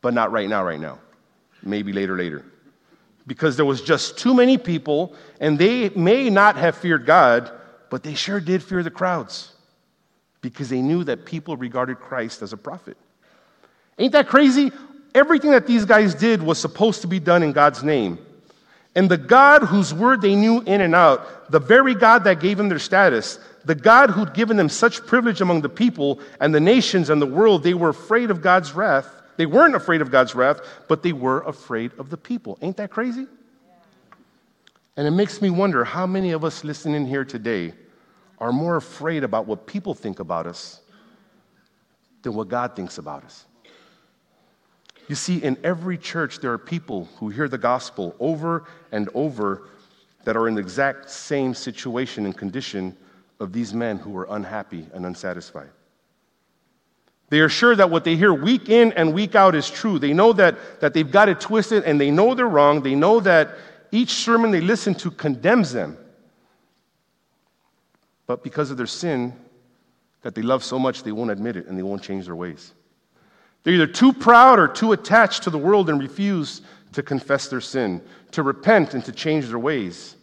But 0.00 0.14
not 0.14 0.30
right 0.30 0.48
now, 0.48 0.64
right 0.64 0.80
now. 0.80 1.00
Maybe 1.62 1.92
later, 1.92 2.16
later 2.16 2.44
because 3.26 3.56
there 3.56 3.64
was 3.64 3.82
just 3.82 4.18
too 4.18 4.34
many 4.34 4.58
people, 4.58 5.14
and 5.40 5.58
they 5.58 5.88
may 5.90 6.30
not 6.30 6.56
have 6.56 6.76
feared 6.76 7.06
God, 7.06 7.50
but 7.90 8.02
they 8.02 8.14
sure 8.14 8.40
did 8.40 8.62
fear 8.62 8.82
the 8.82 8.90
crowds 8.90 9.52
because 10.40 10.68
they 10.68 10.80
knew 10.80 11.04
that 11.04 11.24
people 11.24 11.56
regarded 11.56 12.00
Christ 12.00 12.42
as 12.42 12.52
a 12.52 12.56
prophet. 12.56 12.96
Ain't 13.98 14.12
that 14.12 14.28
crazy? 14.28 14.72
Everything 15.14 15.52
that 15.52 15.66
these 15.66 15.84
guys 15.84 16.14
did 16.14 16.42
was 16.42 16.58
supposed 16.58 17.02
to 17.02 17.06
be 17.06 17.20
done 17.20 17.42
in 17.42 17.52
God's 17.52 17.84
name. 17.84 18.18
And 18.94 19.10
the 19.10 19.16
God 19.16 19.62
whose 19.62 19.94
word 19.94 20.20
they 20.20 20.34
knew 20.34 20.60
in 20.62 20.80
and 20.80 20.94
out, 20.94 21.50
the 21.50 21.60
very 21.60 21.94
God 21.94 22.24
that 22.24 22.40
gave 22.40 22.58
them 22.58 22.68
their 22.68 22.78
status, 22.78 23.38
the 23.64 23.74
God 23.74 24.10
who'd 24.10 24.34
given 24.34 24.56
them 24.56 24.68
such 24.68 25.06
privilege 25.06 25.40
among 25.40 25.62
the 25.62 25.68
people 25.68 26.20
and 26.40 26.54
the 26.54 26.60
nations 26.60 27.08
and 27.08 27.22
the 27.22 27.26
world, 27.26 27.62
they 27.62 27.74
were 27.74 27.90
afraid 27.90 28.30
of 28.30 28.42
God's 28.42 28.72
wrath 28.72 29.21
they 29.36 29.46
weren't 29.46 29.74
afraid 29.74 30.00
of 30.02 30.10
God's 30.10 30.34
wrath, 30.34 30.60
but 30.88 31.02
they 31.02 31.12
were 31.12 31.40
afraid 31.40 31.92
of 31.98 32.10
the 32.10 32.16
people. 32.16 32.58
Ain't 32.62 32.76
that 32.76 32.90
crazy? 32.90 33.26
And 34.96 35.06
it 35.06 35.12
makes 35.12 35.40
me 35.40 35.50
wonder 35.50 35.84
how 35.84 36.06
many 36.06 36.32
of 36.32 36.44
us 36.44 36.64
listening 36.64 37.06
here 37.06 37.24
today 37.24 37.72
are 38.38 38.52
more 38.52 38.76
afraid 38.76 39.24
about 39.24 39.46
what 39.46 39.66
people 39.66 39.94
think 39.94 40.20
about 40.20 40.46
us 40.46 40.80
than 42.22 42.34
what 42.34 42.48
God 42.48 42.76
thinks 42.76 42.98
about 42.98 43.24
us. 43.24 43.46
You 45.08 45.14
see, 45.14 45.38
in 45.38 45.56
every 45.64 45.98
church, 45.98 46.40
there 46.40 46.52
are 46.52 46.58
people 46.58 47.08
who 47.16 47.28
hear 47.28 47.48
the 47.48 47.58
gospel 47.58 48.14
over 48.20 48.64
and 48.92 49.08
over 49.14 49.68
that 50.24 50.36
are 50.36 50.46
in 50.46 50.54
the 50.54 50.60
exact 50.60 51.10
same 51.10 51.54
situation 51.54 52.24
and 52.26 52.36
condition 52.36 52.96
of 53.40 53.52
these 53.52 53.74
men 53.74 53.98
who 53.98 54.10
were 54.10 54.26
unhappy 54.30 54.86
and 54.94 55.04
unsatisfied. 55.04 55.70
They 57.32 57.40
are 57.40 57.48
sure 57.48 57.74
that 57.74 57.88
what 57.88 58.04
they 58.04 58.14
hear 58.14 58.34
week 58.34 58.68
in 58.68 58.92
and 58.92 59.14
week 59.14 59.34
out 59.34 59.54
is 59.54 59.70
true. 59.70 59.98
They 59.98 60.12
know 60.12 60.34
that, 60.34 60.82
that 60.82 60.92
they've 60.92 61.10
got 61.10 61.30
it 61.30 61.40
twisted 61.40 61.82
and 61.84 61.98
they 61.98 62.10
know 62.10 62.34
they're 62.34 62.46
wrong. 62.46 62.82
They 62.82 62.94
know 62.94 63.20
that 63.20 63.56
each 63.90 64.10
sermon 64.10 64.50
they 64.50 64.60
listen 64.60 64.94
to 64.96 65.10
condemns 65.10 65.72
them. 65.72 65.96
But 68.26 68.44
because 68.44 68.70
of 68.70 68.76
their 68.76 68.86
sin 68.86 69.32
that 70.20 70.34
they 70.34 70.42
love 70.42 70.62
so 70.62 70.78
much, 70.78 71.04
they 71.04 71.12
won't 71.12 71.30
admit 71.30 71.56
it 71.56 71.68
and 71.68 71.78
they 71.78 71.82
won't 71.82 72.02
change 72.02 72.26
their 72.26 72.36
ways. 72.36 72.74
They're 73.62 73.72
either 73.72 73.86
too 73.86 74.12
proud 74.12 74.58
or 74.58 74.68
too 74.68 74.92
attached 74.92 75.44
to 75.44 75.50
the 75.50 75.56
world 75.56 75.88
and 75.88 75.98
refuse 75.98 76.60
to 76.92 77.02
confess 77.02 77.48
their 77.48 77.62
sin, 77.62 78.02
to 78.32 78.42
repent 78.42 78.92
and 78.92 79.02
to 79.06 79.12
change 79.12 79.48
their 79.48 79.58
ways. 79.58 80.16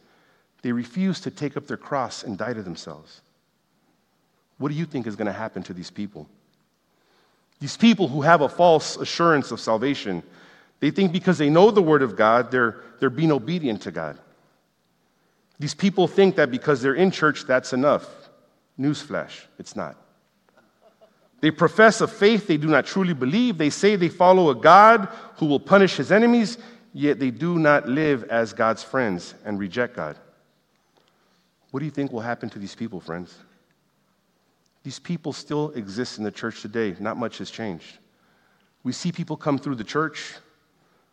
They 0.61 0.71
refuse 0.71 1.21
to 1.21 1.31
take 1.31 1.57
up 1.57 1.65
their 1.65 1.75
cross 1.75 2.21
and 2.21 2.37
die 2.37 2.53
to 2.53 2.61
themselves. 2.61 3.21
What 4.59 4.69
do 4.69 4.75
you 4.75 4.85
think 4.85 5.07
is 5.07 5.15
going 5.15 5.25
to 5.25 5.33
happen 5.33 5.63
to 5.63 5.73
these 5.73 5.89
people? 5.89 6.29
These 7.59 7.77
people 7.77 8.07
who 8.07 8.21
have 8.21 8.41
a 8.41 8.49
false 8.49 8.97
assurance 8.97 9.51
of 9.51 9.59
salvation, 9.59 10.23
they 10.79 10.91
think 10.91 11.11
because 11.11 11.37
they 11.37 11.49
know 11.49 11.71
the 11.71 11.81
Word 11.81 12.01
of 12.01 12.15
God, 12.15 12.51
they're, 12.51 12.77
they're 12.99 13.09
being 13.09 13.31
obedient 13.31 13.81
to 13.81 13.91
God. 13.91 14.17
These 15.59 15.73
people 15.73 16.07
think 16.07 16.37
that 16.37 16.51
because 16.51 16.81
they're 16.81 16.95
in 16.95 17.11
church, 17.11 17.45
that's 17.45 17.73
enough. 17.73 18.07
Newsflash, 18.79 19.43
it's 19.57 19.75
not. 19.75 19.97
They 21.41 21.51
profess 21.51 22.01
a 22.01 22.07
faith 22.07 22.47
they 22.47 22.57
do 22.57 22.67
not 22.67 22.85
truly 22.85 23.13
believe. 23.13 23.57
They 23.57 23.69
say 23.69 23.95
they 23.95 24.09
follow 24.09 24.49
a 24.49 24.55
God 24.55 25.09
who 25.35 25.45
will 25.45 25.59
punish 25.59 25.95
his 25.95 26.11
enemies, 26.11 26.57
yet 26.93 27.19
they 27.19 27.31
do 27.31 27.59
not 27.59 27.87
live 27.87 28.23
as 28.25 28.53
God's 28.53 28.83
friends 28.83 29.35
and 29.45 29.59
reject 29.59 29.95
God. 29.95 30.17
What 31.71 31.79
do 31.81 31.85
you 31.85 31.91
think 31.91 32.11
will 32.11 32.21
happen 32.21 32.49
to 32.51 32.59
these 32.59 32.75
people, 32.75 32.99
friends? 32.99 33.35
These 34.83 34.99
people 34.99 35.33
still 35.33 35.71
exist 35.71 36.17
in 36.17 36.23
the 36.23 36.31
church 36.31 36.61
today. 36.61 36.95
Not 36.99 37.17
much 37.17 37.39
has 37.39 37.51
changed. 37.51 37.97
We 38.83 38.91
see 38.93 39.11
people 39.11 39.35
come 39.35 39.57
through 39.57 39.75
the 39.75 39.83
church 39.83 40.35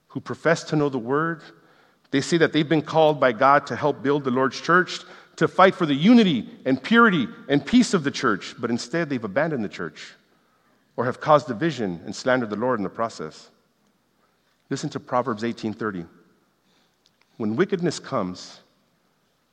who 0.08 0.20
profess 0.20 0.64
to 0.64 0.76
know 0.76 0.88
the 0.88 0.98
word. 0.98 1.42
They 2.10 2.20
say 2.20 2.38
that 2.38 2.52
they've 2.52 2.68
been 2.68 2.82
called 2.82 3.18
by 3.18 3.32
God 3.32 3.66
to 3.66 3.76
help 3.76 4.02
build 4.02 4.24
the 4.24 4.30
Lord's 4.30 4.60
church, 4.60 5.00
to 5.36 5.48
fight 5.48 5.74
for 5.74 5.84
the 5.84 5.94
unity 5.94 6.48
and 6.64 6.82
purity 6.82 7.26
and 7.48 7.64
peace 7.64 7.92
of 7.92 8.04
the 8.04 8.10
church, 8.10 8.54
but 8.58 8.70
instead 8.70 9.10
they've 9.10 9.22
abandoned 9.22 9.64
the 9.64 9.68
church 9.68 10.14
or 10.96 11.04
have 11.04 11.20
caused 11.20 11.46
division 11.46 12.00
and 12.06 12.14
slandered 12.16 12.50
the 12.50 12.56
Lord 12.56 12.78
in 12.78 12.84
the 12.84 12.88
process. 12.88 13.50
Listen 14.70 14.88
to 14.90 15.00
Proverbs 15.00 15.42
18:30. 15.42 16.06
When 17.36 17.56
wickedness 17.56 17.98
comes, 17.98 18.60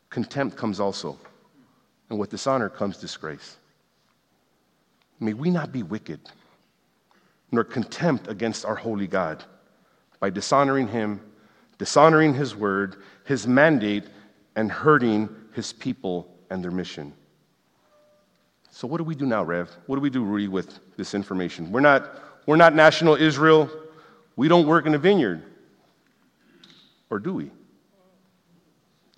contempt 0.10 0.56
comes 0.56 0.80
also, 0.80 1.20
and 2.10 2.18
with 2.18 2.30
dishonor 2.30 2.70
comes 2.70 2.98
disgrace. 2.98 3.58
May 5.20 5.34
we 5.34 5.50
not 5.50 5.72
be 5.72 5.84
wicked, 5.84 6.20
nor 7.52 7.64
contempt 7.64 8.28
against 8.28 8.66
our 8.66 8.76
holy 8.76 9.08
God 9.08 9.44
by 10.20 10.30
dishonoring 10.30 10.88
him, 10.88 11.22
dishonoring 11.78 12.34
his 12.34 12.56
word, 12.56 12.98
his 13.26 13.48
mandate, 13.48 14.06
and 14.56 14.72
hurting 14.72 15.30
his 15.54 15.74
people 15.74 16.34
and 16.50 16.64
their 16.64 16.72
mission. 16.72 17.14
So, 18.72 18.88
what 18.88 18.98
do 18.98 19.04
we 19.04 19.16
do 19.16 19.26
now, 19.26 19.44
Rev? 19.44 19.70
What 19.86 19.98
do 19.98 20.02
we 20.02 20.10
do, 20.10 20.24
Rudy, 20.24 20.48
with 20.48 20.80
this 20.98 21.14
information? 21.14 21.72
We're 21.72 21.80
not, 21.80 22.20
we're 22.48 22.56
not 22.56 22.74
national 22.74 23.16
Israel. 23.16 23.70
We 24.36 24.48
don't 24.48 24.66
work 24.66 24.88
in 24.88 24.96
a 24.96 24.98
vineyard. 24.98 25.44
Or 27.10 27.20
do 27.20 27.34
we? 27.34 27.52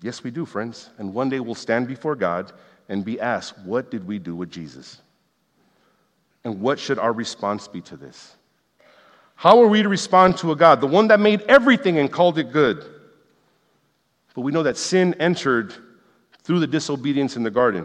Yes, 0.02 0.22
we 0.22 0.30
do, 0.30 0.44
friends. 0.44 0.90
And 0.98 1.14
one 1.14 1.30
day 1.30 1.40
we'll 1.40 1.54
stand 1.54 1.88
before 1.88 2.14
God 2.14 2.52
and 2.88 3.04
be 3.04 3.18
asked, 3.18 3.58
What 3.60 3.90
did 3.90 4.06
we 4.06 4.18
do 4.18 4.36
with 4.36 4.50
Jesus? 4.50 5.00
And 6.46 6.60
what 6.60 6.78
should 6.78 7.00
our 7.00 7.12
response 7.12 7.66
be 7.66 7.80
to 7.80 7.96
this? 7.96 8.36
How 9.34 9.60
are 9.60 9.66
we 9.66 9.82
to 9.82 9.88
respond 9.88 10.38
to 10.38 10.52
a 10.52 10.56
God, 10.56 10.80
the 10.80 10.86
one 10.86 11.08
that 11.08 11.18
made 11.18 11.40
everything 11.48 11.98
and 11.98 12.10
called 12.10 12.38
it 12.38 12.52
good? 12.52 12.84
But 14.32 14.42
we 14.42 14.52
know 14.52 14.62
that 14.62 14.76
sin 14.76 15.14
entered 15.14 15.74
through 16.44 16.60
the 16.60 16.68
disobedience 16.68 17.34
in 17.34 17.42
the 17.42 17.50
garden. 17.50 17.84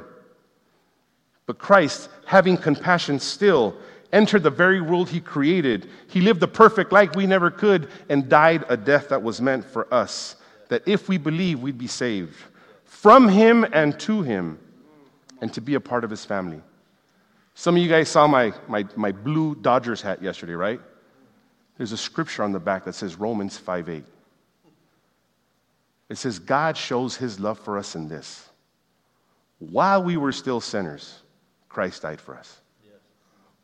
But 1.48 1.58
Christ, 1.58 2.08
having 2.28 2.56
compassion 2.56 3.20
still, 3.20 3.76
entered 4.14 4.44
the 4.44 4.52
very 4.52 4.80
world 4.80 5.10
he 5.10 5.22
created. 5.22 5.90
He 6.08 6.22
lived 6.22 6.40
the 6.40 6.48
perfect 6.48 6.92
life 6.92 7.16
we 7.16 7.26
never 7.26 7.50
could 7.50 7.90
and 8.10 8.30
died 8.30 8.64
a 8.70 8.78
death 8.78 9.10
that 9.10 9.24
was 9.24 9.42
meant 9.42 9.66
for 9.66 9.92
us, 9.92 10.36
that 10.70 10.88
if 10.88 11.10
we 11.10 11.18
believe, 11.18 11.62
we'd 11.62 11.80
be 11.80 11.88
saved 11.88 12.36
from 12.86 13.28
him 13.28 13.66
and 13.74 14.00
to 14.02 14.22
him, 14.22 14.60
and 15.42 15.52
to 15.52 15.62
be 15.62 15.74
a 15.74 15.80
part 15.80 16.04
of 16.04 16.12
his 16.12 16.26
family. 16.26 16.62
Some 17.62 17.76
of 17.76 17.84
you 17.84 17.90
guys 17.90 18.10
saw 18.10 18.26
my, 18.26 18.52
my, 18.68 18.88
my 18.96 19.12
blue 19.12 19.54
Dodgers 19.54 20.02
hat 20.02 20.20
yesterday, 20.20 20.54
right? 20.54 20.82
There's 21.78 21.92
a 21.92 21.98
scripture 21.98 22.42
on 22.42 22.54
the 22.54 22.60
back 22.60 22.86
that 22.86 22.94
says 22.94 23.18
Romans 23.18 23.56
5 23.56 23.88
8. 23.88 24.04
It 26.10 26.18
says, 26.18 26.40
God 26.40 26.76
shows 26.76 27.16
his 27.16 27.40
love 27.40 27.60
for 27.60 27.78
us 27.78 27.94
in 27.94 28.08
this. 28.08 28.50
While 29.60 30.02
we 30.02 30.18
were 30.18 30.32
still 30.32 30.60
sinners, 30.60 31.20
Christ 31.70 32.02
died 32.02 32.20
for 32.20 32.36
us. 32.36 32.58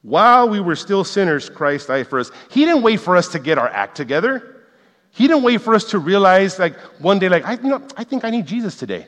While 0.04 0.48
we 0.48 0.60
were 0.60 0.76
still 0.76 1.04
sinners, 1.04 1.50
Christ 1.50 1.88
died 1.88 2.06
for 2.06 2.20
us. 2.20 2.30
He 2.52 2.66
didn't 2.66 2.84
wait 2.84 3.00
for 3.00 3.18
us 3.18 3.30
to 3.30 3.40
get 3.40 3.58
our 3.58 3.68
act 3.68 3.98
together. 3.98 4.64
He 5.10 5.28
didn't 5.28 5.42
wait 5.42 5.62
for 5.62 5.74
us 5.74 5.86
to 5.86 5.98
realize, 5.98 6.60
like, 6.60 6.78
one 7.02 7.18
day, 7.18 7.30
like, 7.30 7.46
I, 7.46 7.54
you 7.54 7.70
know, 7.70 7.82
I 7.98 8.04
think 8.04 8.26
I 8.26 8.30
need 8.30 8.46
Jesus 8.46 8.78
today. 8.78 9.08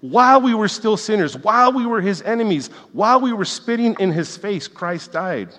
While 0.00 0.40
we 0.40 0.54
were 0.54 0.68
still 0.68 0.96
sinners, 0.96 1.36
while 1.36 1.72
we 1.72 1.84
were 1.86 2.00
his 2.00 2.22
enemies, 2.22 2.68
while 2.92 3.20
we 3.20 3.32
were 3.32 3.44
spitting 3.44 3.96
in 3.98 4.12
his 4.12 4.36
face, 4.36 4.66
Christ 4.66 5.12
died. 5.12 5.50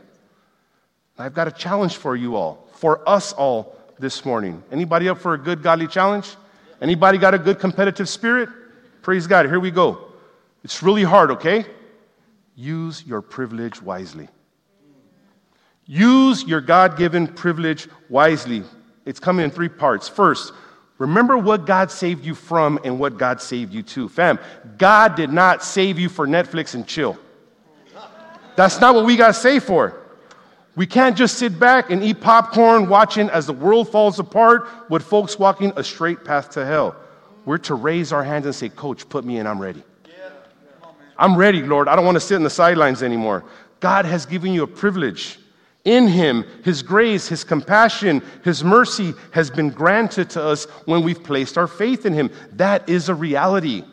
I've 1.18 1.34
got 1.34 1.48
a 1.48 1.52
challenge 1.52 1.98
for 1.98 2.16
you 2.16 2.36
all, 2.36 2.68
for 2.74 3.08
us 3.08 3.34
all 3.34 3.76
this 4.00 4.26
morning. 4.26 4.64
Anybody 4.72 5.10
up 5.10 5.20
for 5.20 5.36
a 5.36 5.38
good 5.38 5.62
godly 5.62 5.88
challenge? 5.88 6.36
Anybody 6.82 7.20
got 7.20 7.36
a 7.36 7.38
good 7.38 7.60
competitive 7.60 8.10
spirit? 8.10 8.50
Praise 9.04 9.28
God. 9.28 9.46
Here 9.46 9.60
we 9.60 9.70
go. 9.70 10.08
It's 10.64 10.82
really 10.82 11.04
hard, 11.04 11.30
okay? 11.32 11.66
Use 12.56 13.06
your 13.06 13.22
privilege 13.22 13.82
wisely. 13.82 14.28
Use 15.86 16.44
your 16.44 16.62
God 16.62 16.98
given 16.98 17.28
privilege 17.28 17.88
wisely. 18.10 18.64
It's 19.06 19.20
coming 19.20 19.44
in 19.44 19.52
three 19.52 19.70
parts. 19.70 20.08
First, 20.08 20.54
remember 21.02 21.36
what 21.36 21.66
God 21.66 21.90
saved 21.90 22.24
you 22.24 22.36
from 22.36 22.80
and 22.84 23.00
what 23.00 23.18
God 23.18 23.42
saved 23.42 23.74
you 23.74 23.82
to. 23.82 24.08
Fam, 24.08 24.38
God 24.78 25.16
did 25.16 25.34
not 25.34 25.64
save 25.64 25.98
you 25.98 26.08
for 26.08 26.28
Netflix 26.28 26.76
and 26.76 26.86
chill. 26.86 27.18
That's 28.56 28.80
not 28.80 28.94
what 28.94 29.06
we 29.06 29.18
got 29.18 29.36
saved 29.36 29.66
for. 29.66 29.98
We 30.76 30.86
can't 30.86 31.18
just 31.18 31.40
sit 31.40 31.60
back 31.60 31.90
and 31.90 32.04
eat 32.04 32.22
popcorn 32.22 32.88
watching 32.88 33.32
as 33.32 33.48
the 33.48 33.54
world 33.54 33.90
falls 33.90 34.20
apart 34.20 34.68
with 34.90 35.02
folks 35.02 35.40
walking 35.40 35.74
a 35.76 35.84
straight 35.84 36.24
path 36.24 36.52
to 36.52 36.66
hell. 36.66 36.96
We're 37.46 37.58
to 37.58 37.74
raise 37.74 38.14
our 38.14 38.24
hands 38.24 38.46
and 38.46 38.54
say, 38.54 38.70
Coach, 38.70 39.10
put 39.10 39.26
me 39.26 39.40
in, 39.40 39.48
I'm 39.48 39.60
ready. 39.60 39.84
I'm 41.18 41.36
ready, 41.36 41.64
Lord. 41.64 41.88
I 41.88 41.96
don't 41.96 42.06
want 42.06 42.16
to 42.16 42.22
sit 42.22 42.36
in 42.36 42.44
the 42.44 42.50
sidelines 42.50 43.02
anymore. 43.02 43.44
God 43.80 44.06
has 44.06 44.28
given 44.28 44.54
you 44.54 44.64
a 44.64 44.68
privilege. 44.68 45.40
In 45.84 46.08
Him, 46.08 46.46
His 46.63 46.84
grace, 46.84 47.28
His 47.28 47.44
compassion, 47.44 48.22
His 48.44 48.63
mercy 48.63 49.13
has 49.32 49.50
been 49.50 49.70
granted 49.70 50.30
to 50.32 50.44
us 50.44 50.65
when 50.86 51.04
we've 51.04 51.24
placed 51.24 51.58
our 51.58 51.67
faith 51.67 52.06
in 52.06 52.13
Him. 52.13 52.30
That 52.54 52.88
is 52.88 53.10
a 53.10 53.15
reality. 53.15 53.84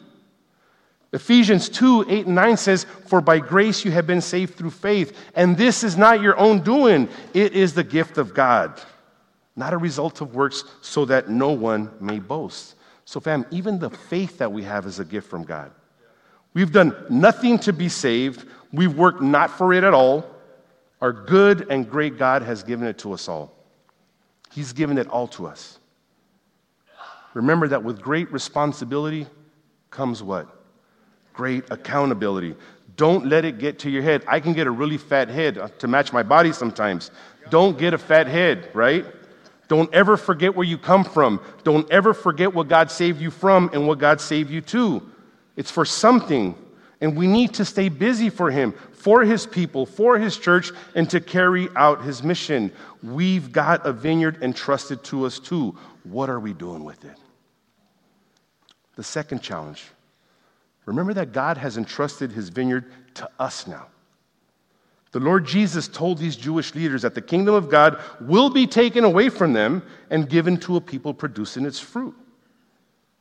Ephesians 1.12 1.70
2 1.70 2.05
8 2.09 2.27
and 2.27 2.35
9 2.35 2.57
says, 2.57 2.85
For 3.07 3.20
by 3.20 3.38
grace 3.38 3.85
you 3.85 3.90
have 3.92 4.07
been 4.07 4.20
saved 4.20 4.57
through 4.57 4.70
faith, 4.70 5.16
and 5.35 5.57
this 5.57 5.83
is 5.83 5.96
not 5.96 6.20
your 6.20 6.38
own 6.38 6.61
doing, 6.61 7.09
it 7.33 7.55
is 7.55 7.72
the 7.72 7.85
gift 7.85 8.18
of 8.18 8.35
God, 8.35 8.79
not 9.57 9.72
a 9.72 9.79
result 9.79 10.20
of 10.20 10.35
works, 10.35 10.64
so 10.83 11.07
that 11.07 11.31
no 11.31 11.53
one 11.53 11.90
may 12.01 12.18
boast. 12.18 12.74
So, 13.07 13.20
fam, 13.20 13.46
even 13.51 13.79
the 13.79 13.88
faith 13.88 14.37
that 14.37 14.53
we 14.53 14.62
have 14.64 14.85
is 14.85 14.98
a 14.98 15.05
gift 15.05 15.31
from 15.31 15.44
God. 15.44 15.70
We've 16.53 16.72
done 16.72 16.94
nothing 17.09 17.59
to 17.61 17.72
be 17.72 17.88
saved, 17.88 18.46
we've 18.70 18.94
worked 18.94 19.22
not 19.22 19.51
for 19.51 19.72
it 19.72 19.85
at 19.85 19.94
all. 19.94 20.27
Our 21.01 21.13
good 21.13 21.67
and 21.71 21.89
great 21.89 22.19
God 22.19 22.43
has 22.43 22.63
given 22.63 22.87
it 22.87 22.99
to 22.99 23.13
us 23.13 23.29
all. 23.29 23.53
He's 24.51 24.73
given 24.73 24.99
it 24.99 25.07
all 25.09 25.29
to 25.29 25.47
us. 25.47 25.79
Remember 27.35 27.69
that 27.69 27.85
with 27.85 28.01
great 28.01 28.33
responsibility 28.33 29.27
comes 29.91 30.23
what? 30.23 30.49
Great 31.35 31.65
accountability. 31.71 32.57
Don't 32.97 33.27
let 33.27 33.45
it 33.45 33.59
get 33.59 33.79
to 33.81 33.91
your 33.91 34.03
head. 34.03 34.25
I 34.27 34.41
can 34.41 34.55
get 34.55 34.67
a 34.67 34.71
really 34.71 34.99
fat 34.99 35.29
head 35.29 35.57
uh, 35.57 35.69
to 35.79 35.87
match 35.87 36.13
my 36.13 36.25
body 36.25 36.53
sometimes. 36.53 37.13
Don't 37.49 37.79
get 37.79 37.95
a 37.95 37.99
fat 37.99 38.27
head, 38.27 38.71
right? 38.75 39.07
Don't 39.69 39.93
ever 39.95 40.17
forget 40.17 40.57
where 40.57 40.67
you 40.67 40.79
come 40.79 41.05
from. 41.05 41.41
Don't 41.63 41.89
ever 41.93 42.13
forget 42.13 42.53
what 42.53 42.69
God 42.69 42.91
saved 42.91 43.21
you 43.21 43.31
from 43.31 43.71
and 43.73 43.87
what 43.87 43.99
God 43.99 44.21
saved 44.21 44.51
you 44.51 44.61
to. 44.63 45.09
It's 45.57 45.71
for 45.71 45.85
something. 45.85 46.57
And 47.01 47.17
we 47.17 47.29
need 47.29 47.55
to 47.55 47.65
stay 47.65 47.89
busy 47.89 48.31
for 48.31 48.51
Him, 48.51 48.75
for 48.99 49.23
His 49.23 49.47
people, 49.47 49.87
for 49.87 50.19
His 50.19 50.37
church, 50.37 50.73
and 50.95 51.09
to 51.11 51.21
carry 51.21 51.69
out 51.77 52.03
His 52.03 52.23
mission. 52.23 52.73
We've 53.03 53.53
got 53.53 53.87
a 53.87 53.93
vineyard 53.93 54.43
entrusted 54.43 55.05
to 55.05 55.25
us 55.25 55.39
too. 55.39 55.77
What 56.05 56.29
are 56.29 56.41
we 56.41 56.53
doing 56.53 56.85
with 56.85 57.05
it? 57.05 57.17
The 58.97 59.05
second 59.05 59.43
challenge 59.43 59.85
remember 60.87 61.13
that 61.15 61.33
God 61.33 61.59
has 61.59 61.77
entrusted 61.77 62.33
His 62.33 62.49
vineyard 62.49 62.91
to 63.15 63.29
us 63.39 63.67
now. 63.67 63.87
The 65.13 65.21
Lord 65.21 65.47
Jesus 65.47 65.89
told 65.89 66.19
these 66.19 66.37
Jewish 66.37 66.75
leaders 66.75 67.03
that 67.03 67.15
the 67.15 67.23
kingdom 67.23 67.55
of 67.55 67.71
God 67.71 68.01
will 68.21 68.51
be 68.51 68.67
taken 68.67 69.05
away 69.05 69.29
from 69.29 69.53
them 69.53 69.83
and 70.11 70.29
given 70.29 70.59
to 70.61 70.77
a 70.77 70.81
people 70.81 71.15
producing 71.15 71.65
its 71.65 71.79
fruit. 71.79 72.15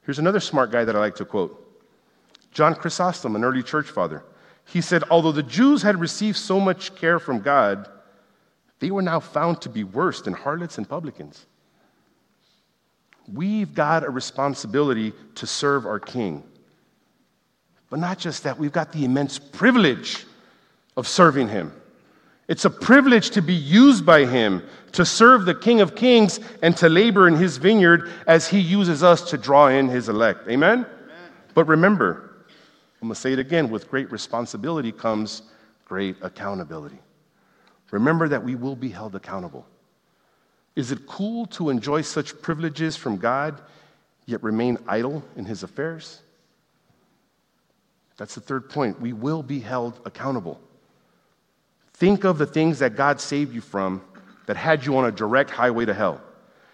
Here's 0.03 0.19
another 0.19 0.39
smart 0.39 0.71
guy 0.71 0.85
that 0.85 0.95
I 0.95 0.99
like 0.99 1.15
to 1.15 1.25
quote 1.25 1.63
John 2.51 2.75
Chrysostom, 2.75 3.35
an 3.35 3.43
early 3.43 3.63
church 3.63 3.87
father. 3.87 4.23
He 4.67 4.81
said, 4.81 5.03
Although 5.09 5.31
the 5.31 5.43
Jews 5.43 5.81
had 5.81 5.99
received 5.99 6.37
so 6.37 6.59
much 6.59 6.95
care 6.95 7.19
from 7.19 7.39
God, 7.39 7.87
they 8.79 8.91
were 8.91 9.01
now 9.01 9.19
found 9.19 9.61
to 9.61 9.69
be 9.69 9.83
worse 9.83 10.21
than 10.21 10.33
harlots 10.33 10.77
and 10.77 10.87
publicans. 10.87 11.45
We've 13.31 13.73
got 13.73 14.03
a 14.03 14.09
responsibility 14.09 15.13
to 15.35 15.47
serve 15.47 15.85
our 15.85 15.99
King. 15.99 16.43
But 17.89 17.99
not 17.99 18.19
just 18.19 18.43
that, 18.43 18.59
we've 18.59 18.71
got 18.71 18.91
the 18.91 19.05
immense 19.05 19.39
privilege 19.39 20.25
of 20.95 21.07
serving 21.07 21.47
Him. 21.47 21.73
It's 22.47 22.65
a 22.65 22.69
privilege 22.69 23.31
to 23.31 23.41
be 23.41 23.53
used 23.53 24.05
by 24.05 24.25
Him 24.25 24.63
to 24.93 25.05
serve 25.05 25.45
the 25.45 25.55
King 25.55 25.81
of 25.81 25.95
Kings 25.95 26.39
and 26.61 26.75
to 26.77 26.89
labor 26.89 27.27
in 27.27 27.35
His 27.35 27.57
vineyard 27.57 28.09
as 28.25 28.47
He 28.47 28.59
uses 28.59 29.03
us 29.03 29.29
to 29.29 29.37
draw 29.37 29.67
in 29.67 29.87
His 29.87 30.09
elect. 30.09 30.47
Amen? 30.49 30.79
Amen. 30.79 30.85
But 31.53 31.65
remember, 31.67 32.26
I'm 33.01 33.07
going 33.07 33.15
to 33.15 33.21
say 33.21 33.33
it 33.33 33.39
again 33.39 33.69
with 33.69 33.89
great 33.89 34.11
responsibility 34.11 34.91
comes 34.91 35.43
great 35.85 36.17
accountability. 36.21 36.99
remember 37.91 38.27
that 38.27 38.43
we 38.43 38.55
will 38.55 38.75
be 38.75 38.89
held 38.89 39.15
accountable. 39.15 39.65
Is 40.75 40.91
it 40.91 41.07
cool 41.07 41.45
to 41.47 41.69
enjoy 41.69 42.01
such 42.01 42.41
privileges 42.41 42.95
from 42.95 43.17
God, 43.17 43.61
yet 44.25 44.43
remain 44.43 44.77
idle 44.87 45.23
in 45.35 45.45
his 45.45 45.63
affairs? 45.63 46.21
That's 48.17 48.35
the 48.35 48.41
third 48.41 48.69
point. 48.69 48.99
We 48.99 49.13
will 49.13 49.43
be 49.43 49.59
held 49.59 49.99
accountable. 50.05 50.59
Think 51.93 52.25
of 52.25 52.37
the 52.37 52.45
things 52.45 52.79
that 52.79 52.95
God 52.95 53.21
saved 53.21 53.53
you 53.55 53.61
from 53.61 54.01
that 54.47 54.57
had 54.57 54.85
you 54.85 54.97
on 54.97 55.05
a 55.05 55.11
direct 55.11 55.49
highway 55.49 55.85
to 55.85 55.93
hell. 55.93 56.21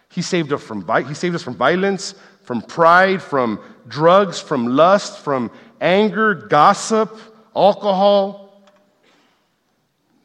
He 0.10 0.22
saved 0.22 0.52
us 0.54 0.62
from, 0.62 0.88
he 1.08 1.14
saved 1.14 1.36
us 1.36 1.44
from 1.44 1.56
violence, 1.56 2.16
from 2.44 2.62
pride, 2.62 3.22
from 3.22 3.60
drugs, 3.88 4.40
from 4.40 4.68
lust, 4.68 5.20
from 5.20 5.50
anger, 5.84 6.34
gossip, 6.34 7.16
alcohol. 7.56 8.64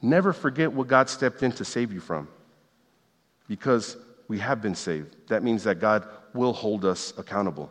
Never 0.00 0.32
forget 0.32 0.72
what 0.72 0.86
God 0.86 1.10
stepped 1.10 1.42
in 1.42 1.52
to 1.52 1.64
save 1.64 1.92
you 1.92 2.00
from 2.00 2.28
because 3.48 3.96
we 4.28 4.38
have 4.38 4.62
been 4.62 4.76
saved. 4.76 5.16
That 5.28 5.42
means 5.42 5.64
that 5.64 5.80
God 5.80 6.06
will 6.32 6.52
hold 6.52 6.84
us 6.84 7.12
accountable. 7.18 7.70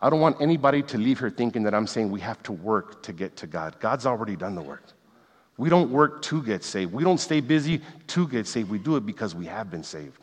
I 0.00 0.08
don't 0.08 0.20
want 0.20 0.40
anybody 0.40 0.82
to 0.84 0.98
leave 0.98 1.18
here 1.18 1.30
thinking 1.30 1.62
that 1.64 1.74
I'm 1.74 1.86
saying 1.86 2.10
we 2.10 2.20
have 2.20 2.42
to 2.44 2.52
work 2.52 3.02
to 3.04 3.12
get 3.12 3.36
to 3.36 3.46
God. 3.46 3.78
God's 3.80 4.06
already 4.06 4.36
done 4.36 4.54
the 4.54 4.62
work. 4.62 4.84
We 5.58 5.68
don't 5.68 5.90
work 5.90 6.22
to 6.22 6.42
get 6.42 6.64
saved. 6.64 6.92
We 6.92 7.02
don't 7.02 7.18
stay 7.18 7.40
busy 7.40 7.80
to 8.08 8.28
get 8.28 8.46
saved. 8.46 8.70
We 8.70 8.78
do 8.78 8.96
it 8.96 9.06
because 9.06 9.34
we 9.34 9.46
have 9.46 9.70
been 9.70 9.82
saved. 9.82 10.20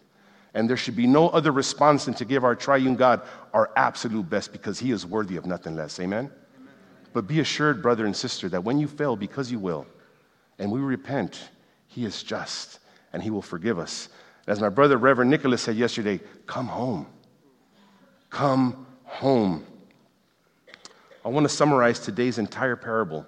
And 0.53 0.69
there 0.69 0.77
should 0.77 0.95
be 0.95 1.07
no 1.07 1.29
other 1.29 1.51
response 1.51 2.05
than 2.05 2.13
to 2.15 2.25
give 2.25 2.43
our 2.43 2.55
triune 2.55 2.95
God 2.95 3.21
our 3.53 3.71
absolute 3.75 4.29
best 4.29 4.51
because 4.51 4.79
he 4.79 4.91
is 4.91 5.05
worthy 5.05 5.35
of 5.35 5.45
nothing 5.45 5.75
less. 5.75 5.99
Amen? 5.99 6.29
Amen? 6.55 6.73
But 7.11 7.27
be 7.27 7.39
assured, 7.39 7.81
brother 7.81 8.05
and 8.05 8.15
sister, 8.15 8.49
that 8.49 8.63
when 8.63 8.79
you 8.79 8.87
fail, 8.87 9.15
because 9.15 9.51
you 9.51 9.59
will, 9.59 9.87
and 10.59 10.71
we 10.71 10.79
repent, 10.79 11.49
he 11.87 12.05
is 12.05 12.21
just 12.23 12.79
and 13.13 13.21
he 13.21 13.29
will 13.29 13.41
forgive 13.41 13.79
us. 13.79 14.09
As 14.47 14.59
my 14.59 14.69
brother, 14.69 14.97
Reverend 14.97 15.31
Nicholas, 15.31 15.61
said 15.61 15.75
yesterday, 15.75 16.19
come 16.45 16.67
home. 16.67 17.07
Come 18.29 18.85
home. 19.05 19.65
I 21.23 21.29
want 21.29 21.45
to 21.45 21.49
summarize 21.49 21.99
today's 21.99 22.37
entire 22.37 22.75
parable 22.75 23.25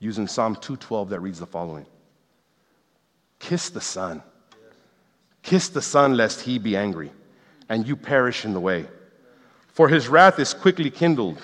using 0.00 0.26
Psalm 0.26 0.54
212 0.54 1.10
that 1.10 1.20
reads 1.20 1.38
the 1.38 1.46
following 1.46 1.86
Kiss 3.38 3.70
the 3.70 3.80
Son. 3.80 4.22
Kiss 5.42 5.68
the 5.68 5.82
Son, 5.82 6.16
lest 6.16 6.42
he 6.42 6.58
be 6.58 6.76
angry, 6.76 7.10
and 7.68 7.86
you 7.86 7.96
perish 7.96 8.44
in 8.44 8.52
the 8.52 8.60
way. 8.60 8.86
For 9.68 9.88
his 9.88 10.08
wrath 10.08 10.38
is 10.38 10.54
quickly 10.54 10.90
kindled. 10.90 11.40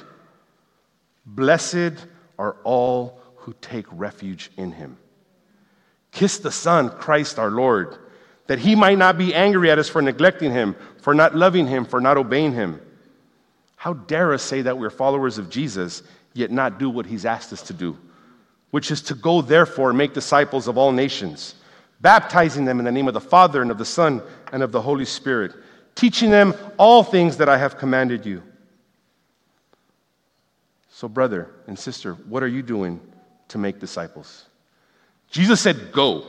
Blessed 1.24 1.94
are 2.38 2.56
all 2.64 3.20
who 3.36 3.54
take 3.60 3.86
refuge 3.90 4.50
in 4.56 4.72
him. 4.72 4.98
Kiss 6.12 6.38
the 6.38 6.50
Son, 6.50 6.90
Christ 6.90 7.38
our 7.38 7.50
Lord, 7.50 7.96
that 8.46 8.58
he 8.58 8.74
might 8.74 8.98
not 8.98 9.18
be 9.18 9.34
angry 9.34 9.70
at 9.70 9.78
us 9.78 9.88
for 9.88 10.02
neglecting 10.02 10.52
him, 10.52 10.76
for 11.00 11.14
not 11.14 11.34
loving 11.34 11.66
him, 11.66 11.84
for 11.84 12.00
not 12.00 12.16
obeying 12.16 12.52
him. 12.52 12.80
How 13.76 13.94
dare 13.94 14.32
us 14.32 14.42
say 14.42 14.62
that 14.62 14.78
we're 14.78 14.90
followers 14.90 15.38
of 15.38 15.50
Jesus, 15.50 16.02
yet 16.32 16.50
not 16.50 16.78
do 16.78 16.90
what 16.90 17.06
he's 17.06 17.24
asked 17.24 17.52
us 17.52 17.62
to 17.62 17.72
do, 17.72 17.96
which 18.70 18.90
is 18.90 19.02
to 19.02 19.14
go, 19.14 19.42
therefore, 19.42 19.90
and 19.90 19.98
make 19.98 20.12
disciples 20.12 20.68
of 20.68 20.78
all 20.78 20.92
nations 20.92 21.54
baptizing 22.00 22.64
them 22.64 22.78
in 22.78 22.84
the 22.84 22.92
name 22.92 23.08
of 23.08 23.14
the 23.14 23.20
Father 23.20 23.62
and 23.62 23.70
of 23.70 23.78
the 23.78 23.84
Son 23.84 24.22
and 24.52 24.62
of 24.62 24.72
the 24.72 24.82
Holy 24.82 25.04
Spirit, 25.04 25.52
teaching 25.94 26.30
them 26.30 26.54
all 26.78 27.02
things 27.02 27.38
that 27.38 27.48
I 27.48 27.58
have 27.58 27.78
commanded 27.78 28.26
you. 28.26 28.42
So, 30.90 31.08
brother 31.08 31.50
and 31.66 31.78
sister, 31.78 32.14
what 32.14 32.42
are 32.42 32.48
you 32.48 32.62
doing 32.62 33.00
to 33.48 33.58
make 33.58 33.80
disciples? 33.80 34.46
Jesus 35.30 35.60
said, 35.60 35.92
Go. 35.92 36.26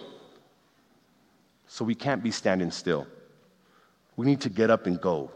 So 1.67 1.85
we 1.85 1.95
can't 1.95 2.23
be 2.23 2.31
standing 2.31 2.71
still. 2.71 3.07
We 4.15 4.25
need 4.25 4.41
to 4.41 4.49
get 4.49 4.69
up 4.69 4.87
and 4.87 4.99
go. 4.99 5.31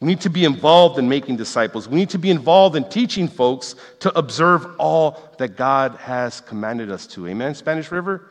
We 0.00 0.08
need 0.08 0.20
to 0.20 0.30
be 0.30 0.44
involved 0.44 0.98
in 0.98 1.08
making 1.08 1.36
disciples. 1.36 1.88
We 1.88 1.96
need 1.96 2.10
to 2.10 2.18
be 2.18 2.30
involved 2.30 2.76
in 2.76 2.88
teaching 2.88 3.26
folks 3.26 3.74
to 4.00 4.16
observe 4.16 4.66
all 4.78 5.20
that 5.38 5.56
God 5.56 5.96
has 5.96 6.40
commanded 6.40 6.90
us 6.90 7.06
to. 7.08 7.26
Amen, 7.26 7.54
Spanish 7.54 7.90
River? 7.90 8.28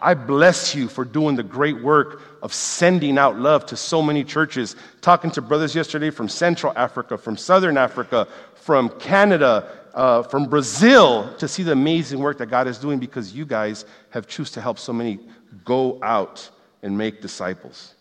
I 0.00 0.14
bless 0.14 0.74
you 0.74 0.88
for 0.88 1.04
doing 1.04 1.36
the 1.36 1.42
great 1.42 1.82
work 1.82 2.22
of 2.42 2.52
sending 2.52 3.18
out 3.18 3.38
love 3.38 3.66
to 3.66 3.76
so 3.76 4.02
many 4.02 4.24
churches. 4.24 4.76
Talking 5.00 5.30
to 5.32 5.42
brothers 5.42 5.74
yesterday 5.74 6.10
from 6.10 6.28
Central 6.28 6.72
Africa, 6.76 7.18
from 7.18 7.36
Southern 7.36 7.76
Africa, 7.76 8.28
from 8.54 8.88
Canada, 9.00 9.70
uh, 9.94 10.22
from 10.22 10.46
Brazil 10.46 11.34
to 11.38 11.48
see 11.48 11.62
the 11.62 11.72
amazing 11.72 12.20
work 12.20 12.38
that 12.38 12.46
God 12.46 12.68
is 12.68 12.78
doing 12.78 12.98
because 12.98 13.34
you 13.34 13.46
guys 13.46 13.84
have 14.10 14.26
choose 14.26 14.50
to 14.52 14.60
help 14.60 14.78
so 14.78 14.92
many 14.92 15.18
go 15.64 15.98
out 16.02 16.48
and 16.82 16.96
make 16.96 17.22
disciples. 17.22 17.94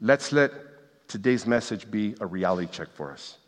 Let's 0.00 0.30
let 0.32 0.52
today's 1.08 1.46
message 1.46 1.90
be 1.90 2.14
a 2.20 2.26
reality 2.26 2.68
check 2.70 2.88
for 2.92 3.10
us. 3.10 3.38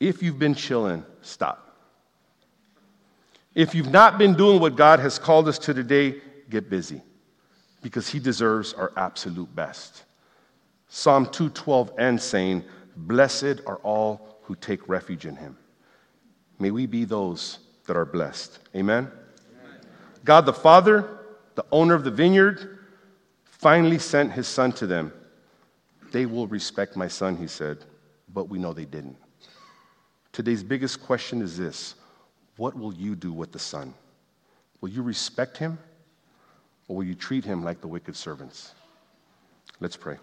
If 0.00 0.22
you've 0.22 0.38
been 0.38 0.54
chilling, 0.54 1.04
stop. 1.22 1.67
If 3.58 3.74
you've 3.74 3.90
not 3.90 4.18
been 4.18 4.34
doing 4.34 4.60
what 4.60 4.76
God 4.76 5.00
has 5.00 5.18
called 5.18 5.48
us 5.48 5.58
to 5.58 5.74
today, 5.74 6.20
get 6.48 6.70
busy 6.70 7.02
because 7.82 8.08
He 8.08 8.20
deserves 8.20 8.72
our 8.72 8.92
absolute 8.96 9.52
best. 9.52 10.04
Psalm 10.86 11.24
212 11.24 11.90
ends 11.98 12.22
saying, 12.22 12.62
Blessed 12.94 13.62
are 13.66 13.78
all 13.78 14.38
who 14.42 14.54
take 14.54 14.88
refuge 14.88 15.26
in 15.26 15.34
Him. 15.34 15.58
May 16.60 16.70
we 16.70 16.86
be 16.86 17.04
those 17.04 17.58
that 17.88 17.96
are 17.96 18.04
blessed. 18.04 18.60
Amen? 18.76 19.10
Amen. 19.60 19.80
God 20.24 20.46
the 20.46 20.52
Father, 20.52 21.18
the 21.56 21.66
owner 21.72 21.94
of 21.94 22.04
the 22.04 22.12
vineyard, 22.12 22.78
finally 23.42 23.98
sent 23.98 24.30
His 24.30 24.46
Son 24.46 24.70
to 24.74 24.86
them. 24.86 25.12
They 26.12 26.26
will 26.26 26.46
respect 26.46 26.94
my 26.94 27.08
Son, 27.08 27.36
He 27.36 27.48
said, 27.48 27.78
but 28.32 28.48
we 28.48 28.60
know 28.60 28.72
they 28.72 28.84
didn't. 28.84 29.16
Today's 30.30 30.62
biggest 30.62 31.02
question 31.02 31.42
is 31.42 31.58
this 31.58 31.96
what 32.58 32.76
will 32.76 32.92
you 32.92 33.14
do 33.14 33.32
with 33.32 33.52
the 33.52 33.58
Son? 33.58 33.94
Will 34.80 34.90
you 34.90 35.02
respect 35.02 35.56
him 35.56 35.78
or 36.88 36.96
will 36.96 37.04
you 37.04 37.14
treat 37.14 37.44
him 37.44 37.64
like 37.64 37.80
the 37.80 37.86
wicked 37.86 38.14
servants? 38.14 38.74
Let's 39.80 39.96
pray. 39.96 40.18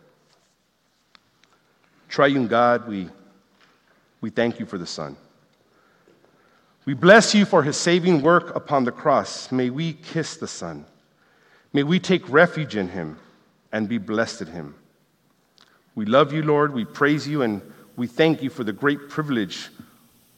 Triune 2.10 2.48
God, 2.48 2.88
we, 2.88 3.10
we 4.22 4.30
thank 4.30 4.60
you 4.60 4.66
for 4.66 4.78
the 4.78 4.86
Son. 4.86 5.18
We 6.86 6.94
bless 6.94 7.34
you 7.34 7.46
for 7.46 7.64
his 7.64 7.78
saving 7.78 8.22
work 8.22 8.56
upon 8.56 8.84
the 8.84 8.92
cross. 8.92 9.52
May 9.52 9.70
we 9.70 9.94
kiss 9.94 10.38
the 10.38 10.48
Son. 10.48 10.86
May 11.74 11.84
we 11.84 12.00
take 12.00 12.30
refuge 12.30 12.76
in 12.76 12.90
him 12.90 13.18
and 13.72 13.90
be 13.90 13.98
blessed 13.98 14.42
in 14.42 14.48
him. 14.48 14.76
We 15.96 16.06
love 16.06 16.34
you, 16.34 16.44
Lord. 16.44 16.74
We 16.74 16.84
praise 16.84 17.28
you 17.28 17.42
and 17.42 17.62
we 17.96 18.08
thank 18.08 18.44
you 18.44 18.50
for 18.50 18.66
the 18.66 18.74
great 18.74 19.10
privilege 19.10 19.70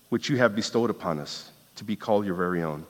which 0.10 0.30
you 0.30 0.38
have 0.38 0.56
bestowed 0.56 0.92
upon 0.92 1.20
us 1.20 1.52
to 1.78 1.84
be 1.84 1.96
called 1.96 2.26
your 2.26 2.36
very 2.36 2.62
own. 2.64 2.86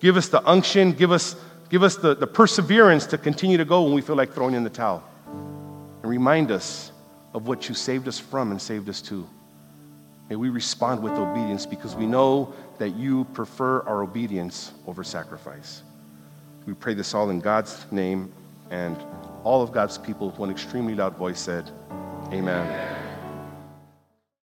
Give 0.00 0.16
us 0.16 0.28
the 0.28 0.46
unction, 0.48 0.92
give 0.92 1.12
us, 1.12 1.36
give 1.68 1.82
us 1.82 1.96
the, 1.96 2.14
the 2.14 2.26
perseverance 2.26 3.06
to 3.06 3.18
continue 3.18 3.56
to 3.56 3.64
go 3.64 3.82
when 3.82 3.92
we 3.92 4.00
feel 4.00 4.16
like 4.16 4.32
throwing 4.32 4.54
in 4.54 4.64
the 4.64 4.70
towel. 4.70 5.04
And 6.02 6.10
remind 6.10 6.50
us 6.50 6.92
of 7.34 7.46
what 7.46 7.68
you 7.68 7.74
saved 7.74 8.08
us 8.08 8.18
from 8.18 8.50
and 8.50 8.60
saved 8.60 8.88
us 8.88 9.02
to. 9.02 9.28
May 10.28 10.36
we 10.36 10.50
respond 10.50 11.02
with 11.02 11.12
obedience 11.12 11.66
because 11.66 11.96
we 11.96 12.06
know 12.06 12.52
that 12.78 12.90
you 12.90 13.24
prefer 13.32 13.80
our 13.82 14.02
obedience 14.02 14.72
over 14.86 15.02
sacrifice. 15.02 15.82
We 16.66 16.74
pray 16.74 16.94
this 16.94 17.14
all 17.14 17.30
in 17.30 17.40
God's 17.40 17.86
name, 17.90 18.32
and 18.70 18.96
all 19.42 19.62
of 19.62 19.72
God's 19.72 19.96
people, 19.96 20.28
with 20.28 20.38
one 20.38 20.50
extremely 20.50 20.94
loud 20.94 21.16
voice, 21.16 21.40
said, 21.40 21.70
Amen. 22.30 23.07